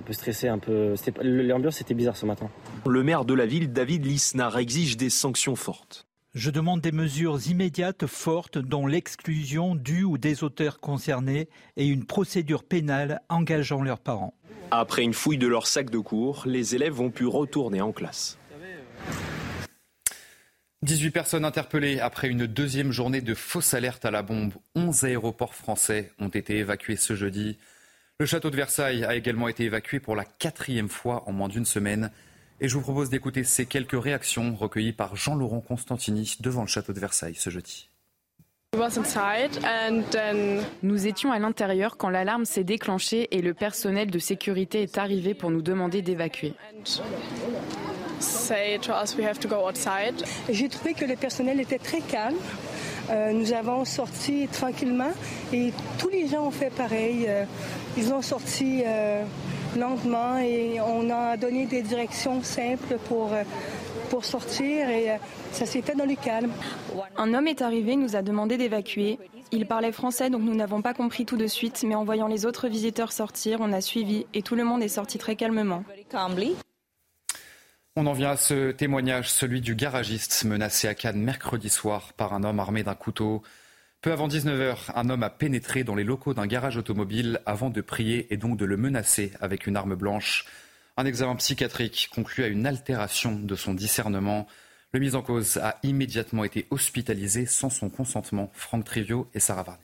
un 0.03 0.07
peu 0.07 0.13
stressés, 0.13 0.49
un 0.49 0.59
peu. 0.59 0.95
L'ambiance 1.21 1.79
était 1.79 1.93
bizarre 1.93 2.17
ce 2.17 2.25
matin. 2.25 2.49
Le 2.85 3.03
maire 3.03 3.23
de 3.23 3.33
la 3.33 3.45
ville, 3.45 3.71
David 3.71 4.05
Lisnard, 4.05 4.57
exige 4.57 4.97
des 4.97 5.09
sanctions 5.09 5.55
fortes. 5.55 6.07
Je 6.33 6.49
demande 6.49 6.81
des 6.81 6.91
mesures 6.91 7.39
immédiates 7.47 8.05
fortes 8.05 8.57
dont 8.57 8.85
l'exclusion 8.85 9.75
du 9.75 10.03
ou 10.03 10.17
des 10.17 10.43
auteurs 10.43 10.81
concernés 10.81 11.47
et 11.77 11.87
une 11.87 12.05
procédure 12.05 12.63
pénale 12.63 13.21
engageant 13.29 13.81
leurs 13.81 13.99
parents. 13.99 14.33
Après 14.71 15.03
une 15.03 15.13
fouille 15.13 15.37
de 15.37 15.47
leur 15.47 15.67
sac 15.67 15.89
de 15.89 15.99
cours, 15.99 16.43
les 16.47 16.75
élèves 16.75 16.99
ont 16.99 17.11
pu 17.11 17.25
retourner 17.25 17.79
en 17.79 17.93
classe. 17.93 18.37
18 20.81 21.11
personnes 21.11 21.45
interpellées 21.45 22.01
après 22.01 22.27
une 22.27 22.45
deuxième 22.45 22.91
journée 22.91 23.21
de 23.21 23.35
fausse 23.35 23.73
alerte 23.73 24.03
à 24.03 24.11
la 24.11 24.21
bombe. 24.21 24.51
11 24.75 25.05
aéroports 25.05 25.55
français 25.55 26.11
ont 26.19 26.27
été 26.27 26.57
évacués 26.57 26.97
ce 26.97 27.15
jeudi. 27.15 27.57
Le 28.19 28.27
château 28.27 28.51
de 28.51 28.55
Versailles 28.55 29.03
a 29.03 29.15
également 29.15 29.47
été 29.47 29.63
évacué 29.63 29.99
pour 29.99 30.15
la 30.15 30.23
quatrième 30.23 30.89
fois 30.89 31.23
en 31.27 31.31
moins 31.31 31.47
d'une 31.49 31.65
semaine. 31.65 32.11
Et 32.61 32.69
je 32.69 32.75
vous 32.75 32.81
propose 32.81 33.09
d'écouter 33.09 33.43
ces 33.43 33.65
quelques 33.65 34.01
réactions 34.01 34.55
recueillies 34.55 34.93
par 34.93 35.15
Jean-Laurent 35.15 35.61
Constantini 35.61 36.37
devant 36.39 36.61
le 36.61 36.67
château 36.67 36.93
de 36.93 36.99
Versailles 36.99 37.35
ce 37.35 37.49
jeudi. 37.49 37.89
Nous 40.83 41.07
étions 41.07 41.31
à 41.31 41.39
l'intérieur 41.39 41.97
quand 41.97 42.09
l'alarme 42.09 42.45
s'est 42.45 42.63
déclenchée 42.63 43.27
et 43.35 43.41
le 43.41 43.53
personnel 43.53 44.11
de 44.11 44.19
sécurité 44.19 44.83
est 44.83 44.97
arrivé 44.97 45.33
pour 45.33 45.49
nous 45.49 45.61
demander 45.61 46.01
d'évacuer. 46.03 46.53
J'ai 50.49 50.69
trouvé 50.69 50.93
que 50.93 51.05
le 51.05 51.15
personnel 51.15 51.59
était 51.59 51.79
très 51.79 52.01
calme. 52.01 52.37
Euh, 53.09 53.33
nous 53.33 53.53
avons 53.53 53.85
sorti 53.85 54.47
tranquillement 54.51 55.11
et 55.51 55.73
tous 55.97 56.09
les 56.09 56.27
gens 56.27 56.47
ont 56.47 56.51
fait 56.51 56.69
pareil. 56.69 57.25
Euh, 57.27 57.45
ils 57.97 58.13
ont 58.13 58.21
sorti 58.21 58.81
euh, 58.85 59.23
lentement 59.77 60.37
et 60.37 60.79
on 60.81 61.09
a 61.09 61.37
donné 61.37 61.65
des 61.65 61.81
directions 61.81 62.41
simples 62.43 62.97
pour 63.07 63.31
pour 64.09 64.25
sortir 64.25 64.89
et 64.89 65.07
ça 65.51 65.65
s'est 65.65 65.81
fait 65.81 65.95
dans 65.95 66.05
le 66.05 66.15
calme. 66.15 66.51
Un 67.17 67.33
homme 67.33 67.47
est 67.47 67.63
arrivé, 67.63 67.95
nous 67.95 68.15
a 68.15 68.21
demandé 68.21 68.57
d'évacuer. 68.57 69.17
Il 69.51 69.65
parlait 69.65 69.91
français, 69.91 70.29
donc 70.29 70.41
nous 70.41 70.53
n'avons 70.53 70.81
pas 70.83 70.93
compris 70.93 71.25
tout 71.25 71.37
de 71.37 71.47
suite, 71.47 71.83
mais 71.87 71.95
en 71.95 72.03
voyant 72.03 72.27
les 72.27 72.45
autres 72.45 72.67
visiteurs 72.67 73.11
sortir, 73.11 73.57
on 73.59 73.73
a 73.73 73.81
suivi 73.81 74.25
et 74.33 74.43
tout 74.43 74.55
le 74.55 74.63
monde 74.63 74.83
est 74.83 74.87
sorti 74.87 75.17
très 75.17 75.35
calmement. 75.35 75.83
On 77.95 78.07
en 78.07 78.13
vient 78.13 78.31
à 78.31 78.37
ce 78.37 78.71
témoignage, 78.71 79.29
celui 79.29 79.61
du 79.61 79.75
garagiste 79.75 80.45
menacé 80.45 80.87
à 80.87 80.95
Cannes 80.95 81.21
mercredi 81.21 81.69
soir 81.69 82.13
par 82.13 82.33
un 82.33 82.43
homme 82.43 82.59
armé 82.59 82.81
d'un 82.81 82.95
couteau. 82.95 83.43
Peu 84.01 84.11
avant 84.11 84.27
19h, 84.27 84.91
un 84.95 85.09
homme 85.11 85.21
a 85.21 85.29
pénétré 85.29 85.83
dans 85.83 85.93
les 85.93 86.03
locaux 86.03 86.33
d'un 86.33 86.47
garage 86.47 86.75
automobile 86.75 87.39
avant 87.45 87.69
de 87.69 87.81
prier 87.81 88.33
et 88.33 88.37
donc 88.37 88.57
de 88.57 88.65
le 88.65 88.77
menacer 88.77 89.31
avec 89.41 89.67
une 89.67 89.77
arme 89.77 89.93
blanche. 89.93 90.45
Un 90.97 91.05
examen 91.05 91.35
psychiatrique 91.35 92.09
conclut 92.11 92.43
à 92.43 92.47
une 92.47 92.65
altération 92.65 93.35
de 93.35 93.55
son 93.55 93.75
discernement. 93.75 94.47
Le 94.91 94.99
mis 94.99 95.13
en 95.13 95.21
cause 95.21 95.57
a 95.57 95.77
immédiatement 95.83 96.45
été 96.45 96.65
hospitalisé 96.71 97.45
sans 97.45 97.69
son 97.69 97.91
consentement. 97.91 98.49
Franck 98.53 98.85
Trivio 98.85 99.29
et 99.35 99.39
Sarah 99.39 99.61
Varny. 99.61 99.83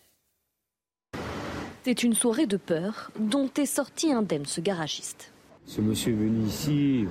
C'est 1.84 2.02
une 2.02 2.16
soirée 2.16 2.48
de 2.48 2.58
peur 2.58 3.12
dont 3.20 3.52
est 3.56 3.68
sorti 3.68 4.12
indemne 4.12 4.48
ce 4.48 4.62
garagiste. 4.62 5.32
Ce 5.70 5.82
monsieur 5.82 6.14
est 6.14 6.16
venu 6.16 6.48
ici 6.48 7.06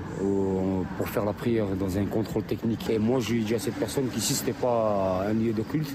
pour 0.96 1.08
faire 1.08 1.24
la 1.24 1.32
prière 1.32 1.66
dans 1.78 1.96
un 1.96 2.06
contrôle 2.06 2.42
technique. 2.42 2.90
Et 2.90 2.98
moi, 2.98 3.20
je 3.20 3.34
lui 3.34 3.44
dit 3.44 3.54
à 3.54 3.60
cette 3.60 3.76
personne 3.76 4.08
qu'ici, 4.12 4.34
ce 4.34 4.44
n'était 4.44 4.60
pas 4.60 5.24
un 5.28 5.32
lieu 5.32 5.52
de 5.52 5.62
culte 5.62 5.94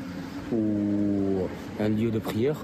ou 0.49 1.41
un 1.77 1.89
lieu 1.89 2.09
de 2.09 2.19
prière. 2.19 2.55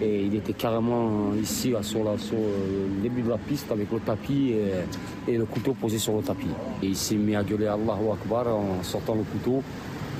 Et 0.00 0.26
il 0.26 0.36
était 0.36 0.52
carrément 0.52 1.34
ici, 1.42 1.74
sur, 1.82 2.04
le 2.04 3.02
début 3.02 3.22
de 3.22 3.30
la 3.30 3.38
piste, 3.38 3.72
avec 3.72 3.90
le 3.90 3.98
tapis 3.98 4.54
et, 5.26 5.36
le 5.36 5.44
couteau 5.44 5.72
posé 5.72 5.98
sur 5.98 6.14
le 6.14 6.22
tapis. 6.22 6.46
Et 6.80 6.86
il 6.86 6.96
s'est 6.96 7.16
mis 7.16 7.34
à 7.34 7.42
gueuler 7.42 7.66
Allahu 7.66 8.12
Akbar 8.12 8.46
en 8.46 8.80
sortant 8.84 9.16
le 9.16 9.24
couteau, 9.24 9.64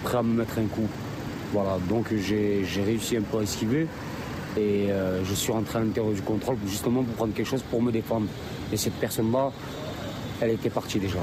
prêt 0.02 0.18
à 0.18 0.22
me 0.24 0.34
mettre 0.38 0.58
un 0.58 0.66
coup. 0.66 0.88
Voilà, 1.52 1.78
donc 1.88 2.12
j'ai 2.12 2.64
réussi 2.84 3.16
un 3.18 3.22
peu 3.22 3.38
à 3.38 3.42
esquiver. 3.42 3.86
Et 4.56 4.90
euh, 4.90 5.24
je 5.24 5.32
suis 5.32 5.52
rentré 5.52 5.78
à 5.78 5.82
l'intérieur 5.82 6.12
du 6.12 6.22
contrôle 6.22 6.56
justement 6.66 7.04
pour 7.04 7.14
prendre 7.14 7.32
quelque 7.32 7.46
chose 7.46 7.62
pour 7.62 7.80
me 7.80 7.92
défendre. 7.92 8.26
Et 8.72 8.76
cette 8.76 8.94
personne-là, 8.94 9.52
elle 10.40 10.50
était 10.50 10.70
partie 10.70 10.98
déjà. 10.98 11.18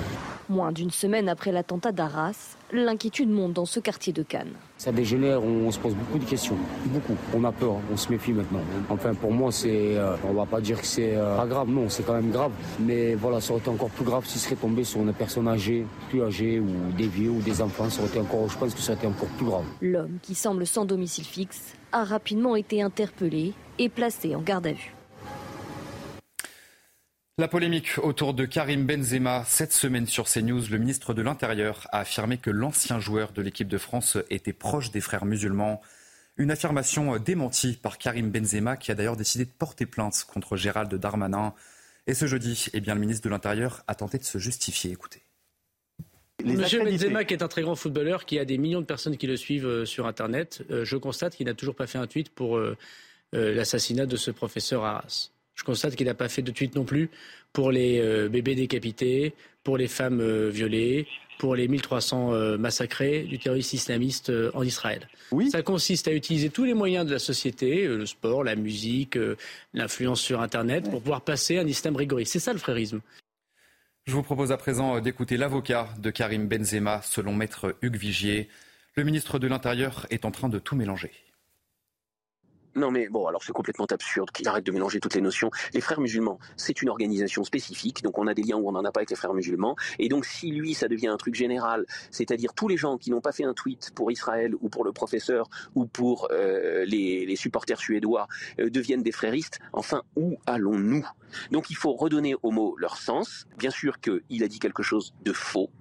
Moins 0.50 0.72
d'une 0.72 0.92
semaine 0.92 1.28
après 1.28 1.52
l'attentat 1.52 1.92
d'Arras, 1.92 2.56
l'inquiétude 2.72 3.30
monte 3.30 3.52
dans 3.52 3.66
ce 3.66 3.82
quartier 3.82 4.14
de 4.14 4.24
Cannes. 4.24 4.54
Ça 4.78 4.94
dégénère, 4.94 5.44
on, 5.44 5.70
se 5.72 5.80
pose 5.80 5.94
beaucoup 5.94 6.20
de 6.20 6.24
questions, 6.24 6.56
beaucoup. 6.86 7.16
On 7.34 7.44
a 7.44 7.52
peur, 7.52 7.76
on 7.92 7.98
se 7.98 8.10
méfie 8.10 8.32
maintenant. 8.32 8.62
Enfin, 8.90 9.14
pour 9.14 9.34
moi, 9.34 9.52
c'est, 9.52 9.98
euh, 9.98 10.16
on 10.24 10.34
va 10.34 10.46
pas 10.46 10.62
dire 10.62 10.80
que 10.80 10.88
c'est 10.88 11.18
euh, 11.18 11.36
pas 11.36 11.48
grave, 11.48 11.68
non, 11.68 11.90
c'est 11.90 12.04
quand 12.04 12.14
même 12.14 12.32
grave. 12.32 12.52
Mais 12.80 13.16
voilà, 13.16 13.42
ça 13.42 13.52
aurait 13.52 13.60
été 13.60 13.70
encore 13.70 13.90
plus 13.90 14.06
grave 14.06 14.26
s'il 14.26 14.40
serait 14.40 14.56
tombé 14.56 14.86
sur 14.86 15.02
une 15.02 15.12
personne 15.12 15.50
âgée, 15.50 15.86
plus 16.10 16.24
âgée, 16.24 16.62
ou 16.62 16.68
des 16.98 17.08
vieux 17.08 17.32
ou 17.32 17.42
des 17.42 17.62
enfants. 17.62 17.90
Ça 17.90 18.00
aurait 18.00 18.10
été 18.10 18.20
encore, 18.20 18.50
je 18.50 18.58
pense 18.58 18.74
que 18.74 18.80
ça 18.80 18.94
aurait 18.94 19.00
été 19.00 19.08
encore 19.08 19.30
plus 19.30 19.48
grave. 19.48 19.66
L'homme, 19.82 20.20
qui 20.22 20.34
semble 20.34 20.66
sans 20.66 20.86
domicile 20.86 21.26
fixe, 21.26 21.74
a 21.92 22.06
rapidement 22.06 22.56
été 22.56 22.82
interpellé 22.82 23.54
et 23.80 23.90
placé 23.90 24.34
en 24.34 24.42
garde 24.42 24.68
à 24.68 24.72
vue. 24.72 24.97
La 27.40 27.48
polémique 27.48 28.00
autour 28.00 28.34
de 28.34 28.46
Karim 28.46 28.88
Benzema, 28.88 29.44
cette 29.46 29.72
semaine 29.72 30.08
sur 30.08 30.26
CNews, 30.26 30.64
le 30.72 30.80
ministre 30.80 31.14
de 31.14 31.22
l'Intérieur 31.22 31.88
a 31.92 32.00
affirmé 32.00 32.40
que 32.40 32.50
l'ancien 32.50 33.00
joueur 33.00 33.32
de 33.32 33.44
l'équipe 33.44 33.68
de 33.68 33.78
France 33.78 34.18
était 34.32 34.54
proche 34.54 34.90
des 34.90 35.02
frères 35.02 35.26
musulmans. 35.26 35.80
Une 36.38 36.50
affirmation 36.50 37.16
démentie 37.18 37.78
par 37.80 38.00
Karim 38.00 38.32
Benzema, 38.32 38.76
qui 38.76 38.90
a 38.90 38.96
d'ailleurs 38.96 39.18
décidé 39.18 39.46
de 39.46 39.52
porter 39.52 39.86
plainte 39.86 40.26
contre 40.28 40.58
Gérald 40.58 40.92
Darmanin. 40.96 41.54
Et 42.08 42.16
ce 42.16 42.26
jeudi, 42.26 42.70
eh 42.74 42.80
bien, 42.82 42.96
le 42.96 43.02
ministre 43.02 43.24
de 43.24 43.30
l'Intérieur 43.30 43.84
a 43.86 43.94
tenté 43.94 44.18
de 44.18 44.24
se 44.24 44.40
justifier. 44.40 44.92
Écoutez. 44.92 45.22
Monsieur 46.44 46.84
Benzema, 46.84 47.24
qui 47.24 47.36
est 47.36 47.44
un 47.44 47.48
très 47.48 47.62
grand 47.62 47.76
footballeur, 47.76 48.26
qui 48.26 48.40
a 48.40 48.46
des 48.46 48.58
millions 48.58 48.82
de 48.82 48.88
personnes 48.88 49.16
qui 49.16 49.28
le 49.28 49.38
suivent 49.38 49.68
euh, 49.68 49.86
sur 49.86 50.08
Internet, 50.08 50.64
euh, 50.72 50.84
je 50.86 50.98
constate 50.98 51.36
qu'il 51.36 51.46
n'a 51.46 51.54
toujours 51.54 51.76
pas 51.76 51.86
fait 51.86 52.00
un 52.00 52.08
tweet 52.08 52.32
pour 52.32 52.58
euh, 52.58 52.76
l'assassinat 53.32 54.08
de 54.08 54.18
ce 54.18 54.32
professeur 54.32 54.84
Arras. 54.84 55.30
Je 55.58 55.64
constate 55.64 55.96
qu'il 55.96 56.06
n'a 56.06 56.14
pas 56.14 56.30
fait 56.30 56.44
de 56.44 56.52
tweet 56.52 56.76
non 56.76 56.86
plus 56.86 57.10
pour 57.52 57.72
les 57.72 58.00
euh, 58.00 58.30
bébés 58.30 58.56
décapités, 58.56 59.34
pour 59.64 59.76
les 59.78 59.88
femmes 59.88 60.22
euh, 60.22 60.50
violées, 60.50 61.08
pour 61.40 61.56
les 61.56 61.68
1300 61.68 62.34
euh, 62.34 62.58
massacrés 62.58 63.24
du 63.24 63.40
terroriste 63.40 63.74
islamiste 63.74 64.32
en 64.54 64.62
Israël. 64.62 65.10
Oui. 65.32 65.50
Ça 65.50 65.64
consiste 65.64 66.08
à 66.08 66.14
utiliser 66.14 66.50
tous 66.50 66.64
les 66.64 66.76
moyens 66.76 67.06
de 67.06 67.12
la 67.12 67.20
société, 67.20 67.88
le 67.88 68.06
sport, 68.06 68.44
la 68.44 68.56
musique, 68.56 69.18
l'influence 69.74 70.22
sur 70.22 70.42
Internet, 70.42 70.90
pour 70.90 71.02
pouvoir 71.02 71.22
passer 71.22 71.58
un 71.58 71.68
islam 71.68 71.96
rigoriste. 71.96 72.34
C'est 72.34 72.40
ça 72.40 72.54
le 72.54 72.60
frérisme. 72.60 73.02
Je 74.06 74.14
vous 74.14 74.24
propose 74.24 74.52
à 74.52 74.58
présent 74.58 75.00
d'écouter 75.02 75.38
l'avocat 75.38 75.90
de 76.00 76.12
Karim 76.12 76.48
Benzema, 76.48 77.02
selon 77.02 77.34
maître 77.34 77.76
Hugues 77.82 77.98
Vigier. 77.98 78.48
Le 78.96 79.04
ministre 79.04 79.38
de 79.38 79.48
l'Intérieur 79.48 80.06
est 80.12 80.24
en 80.24 80.32
train 80.32 80.50
de 80.50 80.60
tout 80.60 80.76
mélanger. 80.76 81.12
Non 82.78 82.92
mais 82.92 83.10
bon, 83.10 83.26
alors 83.26 83.44
c'est 83.44 83.54
complètement 83.54 83.86
absurde 83.86 84.30
qu'il 84.30 84.48
arrête 84.48 84.64
de 84.64 84.72
mélanger 84.72 85.00
toutes 85.00 85.16
les 85.16 85.22
notions. 85.22 85.50
Les 85.74 85.82
frères 85.82 86.00
musulmans, 86.00 86.38
c'est 86.58 86.80
une 86.84 86.90
organisation 86.90 87.44
spécifique, 87.44 88.04
donc 88.04 88.20
on 88.20 88.28
a 88.28 88.36
des 88.36 88.44
liens 88.44 88.58
où 88.58 88.70
on 88.70 88.72
n'en 88.72 88.86
a 88.86 88.92
pas 88.92 89.00
avec 89.00 89.10
les 89.10 89.16
frères 89.16 89.34
musulmans. 89.34 89.76
Et 89.98 90.10
donc 90.10 90.26
si 90.26 90.52
lui, 90.52 90.76
ça 90.76 90.88
devient 90.88 91.08
un 91.08 91.18
truc 91.18 91.34
général, 91.34 91.88
c'est-à-dire 92.12 92.54
tous 92.54 92.68
les 92.68 92.78
gens 92.78 93.00
qui 93.00 93.10
n'ont 93.10 93.20
pas 93.20 93.32
fait 93.32 93.46
un 93.46 93.56
tweet 93.56 93.92
pour 93.96 94.12
Israël 94.12 94.54
ou 94.62 94.70
pour 94.70 94.84
le 94.84 94.92
professeur 94.92 95.50
ou 95.74 95.88
pour 95.88 96.28
euh, 96.32 96.86
les, 96.86 97.36
supporters 97.36 97.80
suédois 97.80 98.28
euh, 98.60 98.70
deviennent 98.70 99.02
des 99.02 99.12
fréristes, 99.12 99.58
enfin 99.74 100.04
où 100.16 100.38
allons-nous? 100.46 101.08
Donc 101.50 101.72
il 101.72 101.76
faut 101.76 101.94
redonner 101.94 102.36
aux 102.44 102.52
mots 102.52 102.76
leur 102.78 102.98
sens. 102.98 103.48
Bien 103.58 103.72
sûr 103.72 104.00
qu'il 104.00 104.44
a 104.44 104.48
dit 104.48 104.60
quelque 104.60 104.84
chose 104.84 105.16
de 105.24 105.34
faux, 105.34 105.72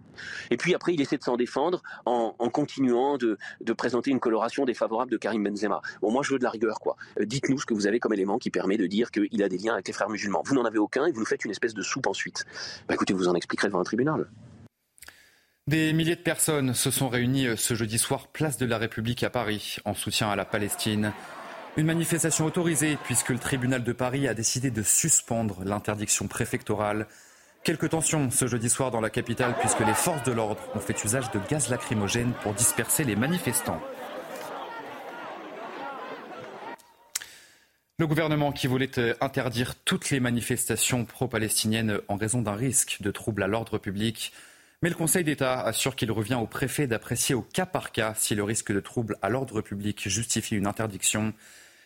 Et 0.50 0.56
puis 0.56 0.74
après, 0.74 0.94
il 0.94 1.00
essaie 1.00 1.18
de 1.18 1.22
s'en 1.22 1.36
défendre 1.36 1.82
en, 2.04 2.32
continuant 2.50 3.18
de, 3.18 3.38
présenter 3.76 4.10
une 4.10 4.20
coloration 4.20 4.64
défavorable 4.64 5.10
de 5.10 5.16
Karim 5.16 5.44
Benzema. 5.44 5.80
Bon, 6.00 6.10
moi, 6.10 6.22
je 6.22 6.32
veux 6.32 6.38
de 6.38 6.44
la 6.44 6.50
rigueur, 6.50 6.80
quoi. 6.80 6.96
Euh, 7.20 7.24
dites-nous 7.24 7.58
ce 7.58 7.66
que 7.66 7.74
vous 7.74 7.86
avez 7.86 8.00
comme 8.00 8.12
élément 8.12 8.38
qui 8.38 8.50
permet 8.50 8.76
de 8.76 8.86
dire 8.86 9.10
qu'il 9.10 9.42
a 9.42 9.48
des 9.48 9.58
liens 9.58 9.74
avec 9.74 9.86
les 9.86 9.92
frères 9.92 10.08
musulmans. 10.08 10.42
Vous 10.44 10.54
n'en 10.54 10.64
avez 10.64 10.78
aucun 10.78 11.06
et 11.06 11.12
vous 11.12 11.20
nous 11.20 11.26
faites 11.26 11.44
une 11.44 11.50
espèce 11.50 11.74
de 11.74 11.82
soupe 11.82 12.06
ensuite. 12.06 12.44
Bah, 12.88 12.94
écoutez, 12.94 13.12
vous 13.12 13.28
en 13.28 13.34
expliquerez 13.34 13.68
devant 13.68 13.80
un 13.80 13.84
tribunal. 13.84 14.26
Des 15.66 15.92
milliers 15.92 16.14
de 16.14 16.20
personnes 16.20 16.74
se 16.74 16.92
sont 16.92 17.08
réunies 17.08 17.48
euh, 17.48 17.56
ce 17.56 17.74
jeudi 17.74 17.98
soir 17.98 18.28
place 18.28 18.56
de 18.56 18.66
la 18.66 18.78
République 18.78 19.24
à 19.24 19.30
Paris 19.30 19.78
en 19.84 19.94
soutien 19.94 20.30
à 20.30 20.36
la 20.36 20.44
Palestine. 20.44 21.12
Une 21.76 21.86
manifestation 21.86 22.46
autorisée 22.46 22.96
puisque 23.04 23.30
le 23.30 23.38
tribunal 23.38 23.82
de 23.82 23.92
Paris 23.92 24.28
a 24.28 24.34
décidé 24.34 24.70
de 24.70 24.82
suspendre 24.82 25.64
l'interdiction 25.64 26.28
préfectorale. 26.28 27.08
Quelques 27.66 27.88
tensions 27.88 28.30
ce 28.30 28.46
jeudi 28.46 28.70
soir 28.70 28.92
dans 28.92 29.00
la 29.00 29.10
capitale 29.10 29.56
puisque 29.58 29.80
les 29.80 29.92
forces 29.92 30.22
de 30.22 30.30
l'ordre 30.30 30.62
ont 30.76 30.78
fait 30.78 31.02
usage 31.02 31.32
de 31.32 31.40
gaz 31.50 31.68
lacrymogène 31.68 32.32
pour 32.44 32.54
disperser 32.54 33.02
les 33.02 33.16
manifestants. 33.16 33.82
Le 37.98 38.06
gouvernement 38.06 38.52
qui 38.52 38.68
voulait 38.68 38.96
euh, 39.00 39.14
interdire 39.20 39.74
toutes 39.84 40.10
les 40.10 40.20
manifestations 40.20 41.04
pro-palestiniennes 41.04 41.98
en 42.06 42.14
raison 42.14 42.40
d'un 42.40 42.54
risque 42.54 42.98
de 43.00 43.10
trouble 43.10 43.42
à 43.42 43.48
l'ordre 43.48 43.78
public 43.78 44.32
mais 44.80 44.88
le 44.88 44.94
Conseil 44.94 45.24
d'État 45.24 45.60
assure 45.60 45.96
qu'il 45.96 46.12
revient 46.12 46.34
au 46.40 46.46
préfet 46.46 46.86
d'apprécier 46.86 47.34
au 47.34 47.42
cas 47.42 47.66
par 47.66 47.90
cas 47.90 48.14
si 48.16 48.36
le 48.36 48.44
risque 48.44 48.70
de 48.70 48.78
trouble 48.78 49.18
à 49.22 49.28
l'ordre 49.28 49.60
public 49.60 50.08
justifie 50.08 50.54
une 50.54 50.68
interdiction. 50.68 51.34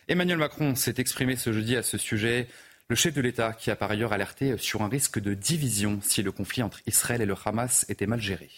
Emmanuel 0.07 0.37
Macron 0.37 0.75
s'est 0.75 0.95
exprimé 0.99 1.37
ce 1.37 1.51
jeudi 1.51 1.75
à 1.75 1.81
ce 1.81 1.97
sujet. 1.97 2.49
Le 2.91 2.97
chef 2.97 3.13
de 3.13 3.21
l'État 3.21 3.53
qui 3.53 3.71
a 3.71 3.77
par 3.77 3.89
ailleurs 3.89 4.11
alerté 4.11 4.57
sur 4.57 4.81
un 4.81 4.89
risque 4.89 5.17
de 5.17 5.33
division 5.33 5.99
si 6.01 6.21
le 6.21 6.33
conflit 6.33 6.61
entre 6.61 6.81
Israël 6.85 7.21
et 7.21 7.25
le 7.25 7.35
Hamas 7.45 7.85
était 7.87 8.05
mal 8.05 8.19
géré. 8.19 8.49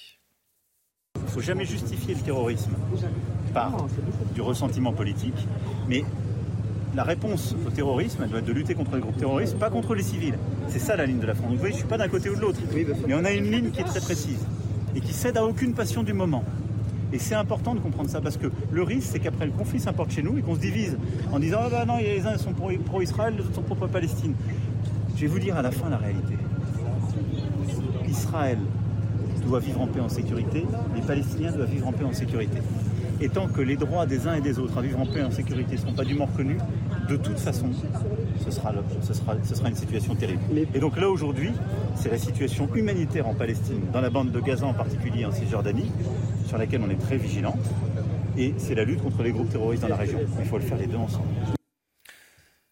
Il 1.17 1.21
ne 1.21 1.27
faut 1.27 1.41
jamais 1.41 1.65
justifier 1.65 2.15
le 2.15 2.21
terrorisme 2.21 2.71
par 3.53 3.85
du 4.33 4.41
ressentiment 4.41 4.91
politique, 4.91 5.37
mais 5.87 6.03
la 6.95 7.03
réponse 7.03 7.53
au 7.67 7.69
terrorisme, 7.69 8.25
doit 8.25 8.39
être 8.39 8.45
de 8.45 8.53
lutter 8.53 8.73
contre 8.73 8.95
les 8.95 9.01
groupes 9.01 9.19
terroristes, 9.19 9.59
pas 9.59 9.69
contre 9.69 9.93
les 9.93 10.01
civils. 10.01 10.39
C'est 10.67 10.79
ça 10.79 10.95
la 10.95 11.05
ligne 11.05 11.19
de 11.19 11.27
la 11.27 11.35
France. 11.35 11.51
vous 11.51 11.57
voyez, 11.59 11.73
je 11.73 11.77
ne 11.77 11.81
suis 11.81 11.87
pas 11.87 11.99
d'un 11.99 12.09
côté 12.09 12.31
ou 12.31 12.35
de 12.35 12.41
l'autre. 12.41 12.59
Mais 13.07 13.13
on 13.13 13.25
a 13.25 13.31
une 13.31 13.51
ligne 13.51 13.69
qui 13.69 13.81
est 13.81 13.83
très 13.83 14.01
précise 14.01 14.39
et 14.95 14.99
qui 14.99 15.13
cède 15.13 15.37
à 15.37 15.45
aucune 15.45 15.75
passion 15.75 16.01
du 16.01 16.13
moment. 16.13 16.43
Et 17.13 17.19
c'est 17.19 17.35
important 17.35 17.75
de 17.75 17.79
comprendre 17.79 18.09
ça 18.09 18.21
parce 18.21 18.37
que 18.37 18.47
le 18.71 18.81
risque, 18.83 19.09
c'est 19.11 19.19
qu'après 19.19 19.45
le 19.45 19.51
conflit 19.51 19.79
s'importe 19.79 20.11
chez 20.11 20.23
nous 20.23 20.39
et 20.39 20.41
qu'on 20.41 20.55
se 20.55 20.59
divise 20.59 20.97
en 21.31 21.37
disant 21.37 21.59
Ah 21.63 21.69
bah 21.69 21.85
non, 21.85 21.97
les 21.99 22.25
uns 22.25 22.37
sont 22.39 22.53
pro-Israël, 22.53 23.35
les 23.37 23.43
autres 23.43 23.53
sont 23.53 23.61
pro-Palestine. 23.61 24.33
Je 25.15 25.21
vais 25.21 25.27
vous 25.27 25.39
dire 25.39 25.55
à 25.55 25.61
la 25.61 25.69
fin 25.69 25.89
la 25.89 25.97
réalité. 25.97 26.33
Israël 28.09 28.57
doit 29.45 29.59
vivre 29.59 29.81
en 29.81 29.87
paix 29.87 29.99
en 29.99 30.09
sécurité, 30.09 30.65
les 30.95 31.01
Palestiniens 31.01 31.51
doivent 31.51 31.69
vivre 31.69 31.87
en 31.87 31.91
paix 31.91 32.03
en 32.03 32.13
sécurité. 32.13 32.57
Et 33.21 33.29
tant 33.29 33.47
que 33.47 33.61
les 33.61 33.75
droits 33.75 34.07
des 34.07 34.27
uns 34.27 34.33
et 34.33 34.41
des 34.41 34.57
autres 34.57 34.77
à 34.77 34.81
vivre 34.81 34.99
en 34.99 35.05
paix 35.05 35.19
et 35.19 35.23
en 35.23 35.31
sécurité 35.31 35.73
ne 35.73 35.77
seront 35.77 35.93
pas 35.93 36.03
dûment 36.03 36.25
reconnus, 36.25 36.59
de 37.09 37.15
toute 37.15 37.37
façon, 37.37 37.67
ce 38.43 38.49
sera, 38.49 38.73
ce 39.01 39.13
sera, 39.13 39.35
ce 39.43 39.55
sera 39.55 39.69
une 39.69 39.75
situation 39.75 40.15
terrible. 40.15 40.41
Et 40.73 40.79
donc 40.79 40.99
là, 40.99 41.09
aujourd'hui, 41.09 41.51
c'est 41.95 42.09
la 42.09 42.17
situation 42.17 42.67
humanitaire 42.73 43.27
en 43.27 43.35
Palestine, 43.35 43.81
dans 43.91 44.01
la 44.01 44.09
bande 44.09 44.31
de 44.31 44.39
Gaza 44.39 44.65
en 44.65 44.73
particulier, 44.73 45.25
en 45.25 45.31
Cisjordanie, 45.31 45.91
sur 46.47 46.57
laquelle 46.57 46.81
on 46.81 46.89
est 46.89 46.99
très 46.99 47.17
vigilant. 47.17 47.57
Et 48.37 48.53
c'est 48.57 48.75
la 48.75 48.83
lutte 48.83 49.01
contre 49.01 49.23
les 49.23 49.31
groupes 49.31 49.49
terroristes 49.49 49.83
dans 49.83 49.89
la 49.89 49.95
région. 49.95 50.19
Il 50.39 50.45
faut 50.45 50.57
le 50.57 50.63
faire 50.63 50.77
les 50.77 50.87
deux 50.87 50.97
ensemble. 50.97 51.27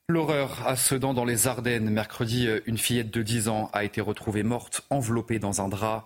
L'horreur 0.08 0.68
à 0.68 0.76
Sedan 0.76 1.14
dans 1.14 1.26
les 1.26 1.48
Ardennes. 1.48 1.90
Mercredi, 1.90 2.50
une 2.66 2.78
fillette 2.78 3.12
de 3.12 3.22
10 3.22 3.48
ans 3.48 3.70
a 3.74 3.84
été 3.84 4.02
retrouvée 4.02 4.44
morte, 4.44 4.86
enveloppée 4.90 5.40
dans 5.40 5.62
un 5.62 5.70
drap. 5.70 6.06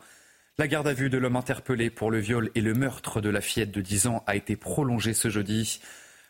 La 0.58 0.68
garde 0.68 0.88
à 0.88 0.94
vue 0.94 1.10
de 1.10 1.18
l'homme 1.18 1.36
interpellé 1.36 1.90
pour 1.90 2.12
le 2.12 2.20
viol 2.20 2.50
et 2.56 2.62
le 2.62 2.74
meurtre 2.74 3.20
de 3.20 3.30
la 3.30 3.42
fillette 3.42 3.72
de 3.72 3.82
10 3.82 4.08
ans 4.08 4.24
a 4.28 4.36
été 4.36 4.56
prolongée 4.56 5.14
ce 5.14 5.30
jeudi. 5.30 5.82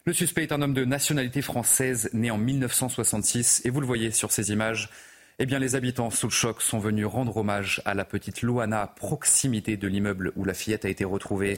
Le 0.05 0.13
suspect 0.13 0.43
est 0.43 0.51
un 0.51 0.61
homme 0.61 0.73
de 0.73 0.85
nationalité 0.85 1.41
française 1.41 2.09
né 2.13 2.31
en 2.31 2.37
1966 2.37 3.63
et 3.65 3.69
vous 3.69 3.81
le 3.81 3.87
voyez 3.87 4.11
sur 4.11 4.31
ces 4.31 4.51
images. 4.51 4.89
Eh 5.37 5.45
bien, 5.45 5.59
les 5.59 5.75
habitants 5.75 6.11
sous 6.11 6.27
le 6.27 6.31
choc 6.31 6.61
sont 6.61 6.79
venus 6.79 7.05
rendre 7.05 7.35
hommage 7.35 7.81
à 7.83 7.93
la 7.93 8.05
petite 8.05 8.41
Loana 8.41 8.83
à 8.83 8.87
proximité 8.87 9.75
de 9.75 9.85
l'immeuble 9.85 10.31
où 10.37 10.45
la 10.45 10.53
fillette 10.53 10.85
a 10.85 10.89
été 10.89 11.03
retrouvée. 11.03 11.57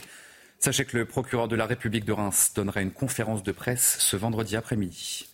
Sachez 0.58 0.84
que 0.84 0.96
le 0.96 1.04
procureur 1.04 1.46
de 1.46 1.54
la 1.54 1.64
République 1.64 2.04
de 2.04 2.10
Reims 2.10 2.50
donnera 2.56 2.82
une 2.82 2.90
conférence 2.90 3.44
de 3.44 3.52
presse 3.52 3.98
ce 4.00 4.16
vendredi 4.16 4.56
après-midi. 4.56 5.28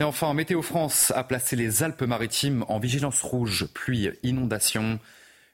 Et 0.00 0.04
enfin, 0.04 0.34
Météo 0.34 0.62
France 0.62 1.12
a 1.14 1.22
placé 1.22 1.54
les 1.54 1.84
Alpes-Maritimes 1.84 2.64
en 2.66 2.80
vigilance 2.80 3.22
rouge, 3.22 3.68
pluie, 3.72 4.10
inondation. 4.24 4.98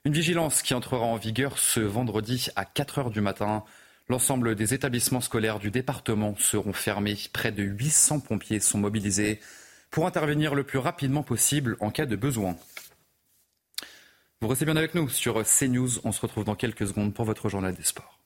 Une 0.06 0.14
vigilance 0.14 0.62
qui 0.62 0.72
entrera 0.72 1.04
en 1.04 1.16
vigueur 1.16 1.58
ce 1.58 1.80
vendredi 1.80 2.48
à 2.56 2.64
4 2.64 2.98
heures 2.98 3.10
du 3.10 3.20
matin. 3.20 3.62
L'ensemble 4.08 4.54
des 4.54 4.72
établissements 4.72 5.20
scolaires 5.20 5.58
du 5.58 5.70
département 5.70 6.34
seront 6.38 6.72
fermés. 6.72 7.18
Près 7.34 7.52
de 7.52 7.62
800 7.62 8.20
pompiers 8.20 8.60
sont 8.60 8.78
mobilisés 8.78 9.38
pour 9.90 10.07
intervenir 10.07 10.55
le 10.55 10.64
plus 10.64 10.79
rapidement 10.79 11.22
possible 11.22 11.77
en 11.81 11.90
cas 11.90 12.07
de 12.07 12.16
besoin. 12.16 12.57
Vous 14.40 14.48
restez 14.48 14.64
bien 14.64 14.77
avec 14.77 14.94
nous 14.94 15.09
sur 15.09 15.42
CNews. 15.42 16.01
On 16.05 16.12
se 16.12 16.20
retrouve 16.20 16.44
dans 16.44 16.55
quelques 16.55 16.87
secondes 16.87 17.12
pour 17.12 17.24
votre 17.24 17.48
journal 17.48 17.74
des 17.74 17.83
sports. 17.83 18.18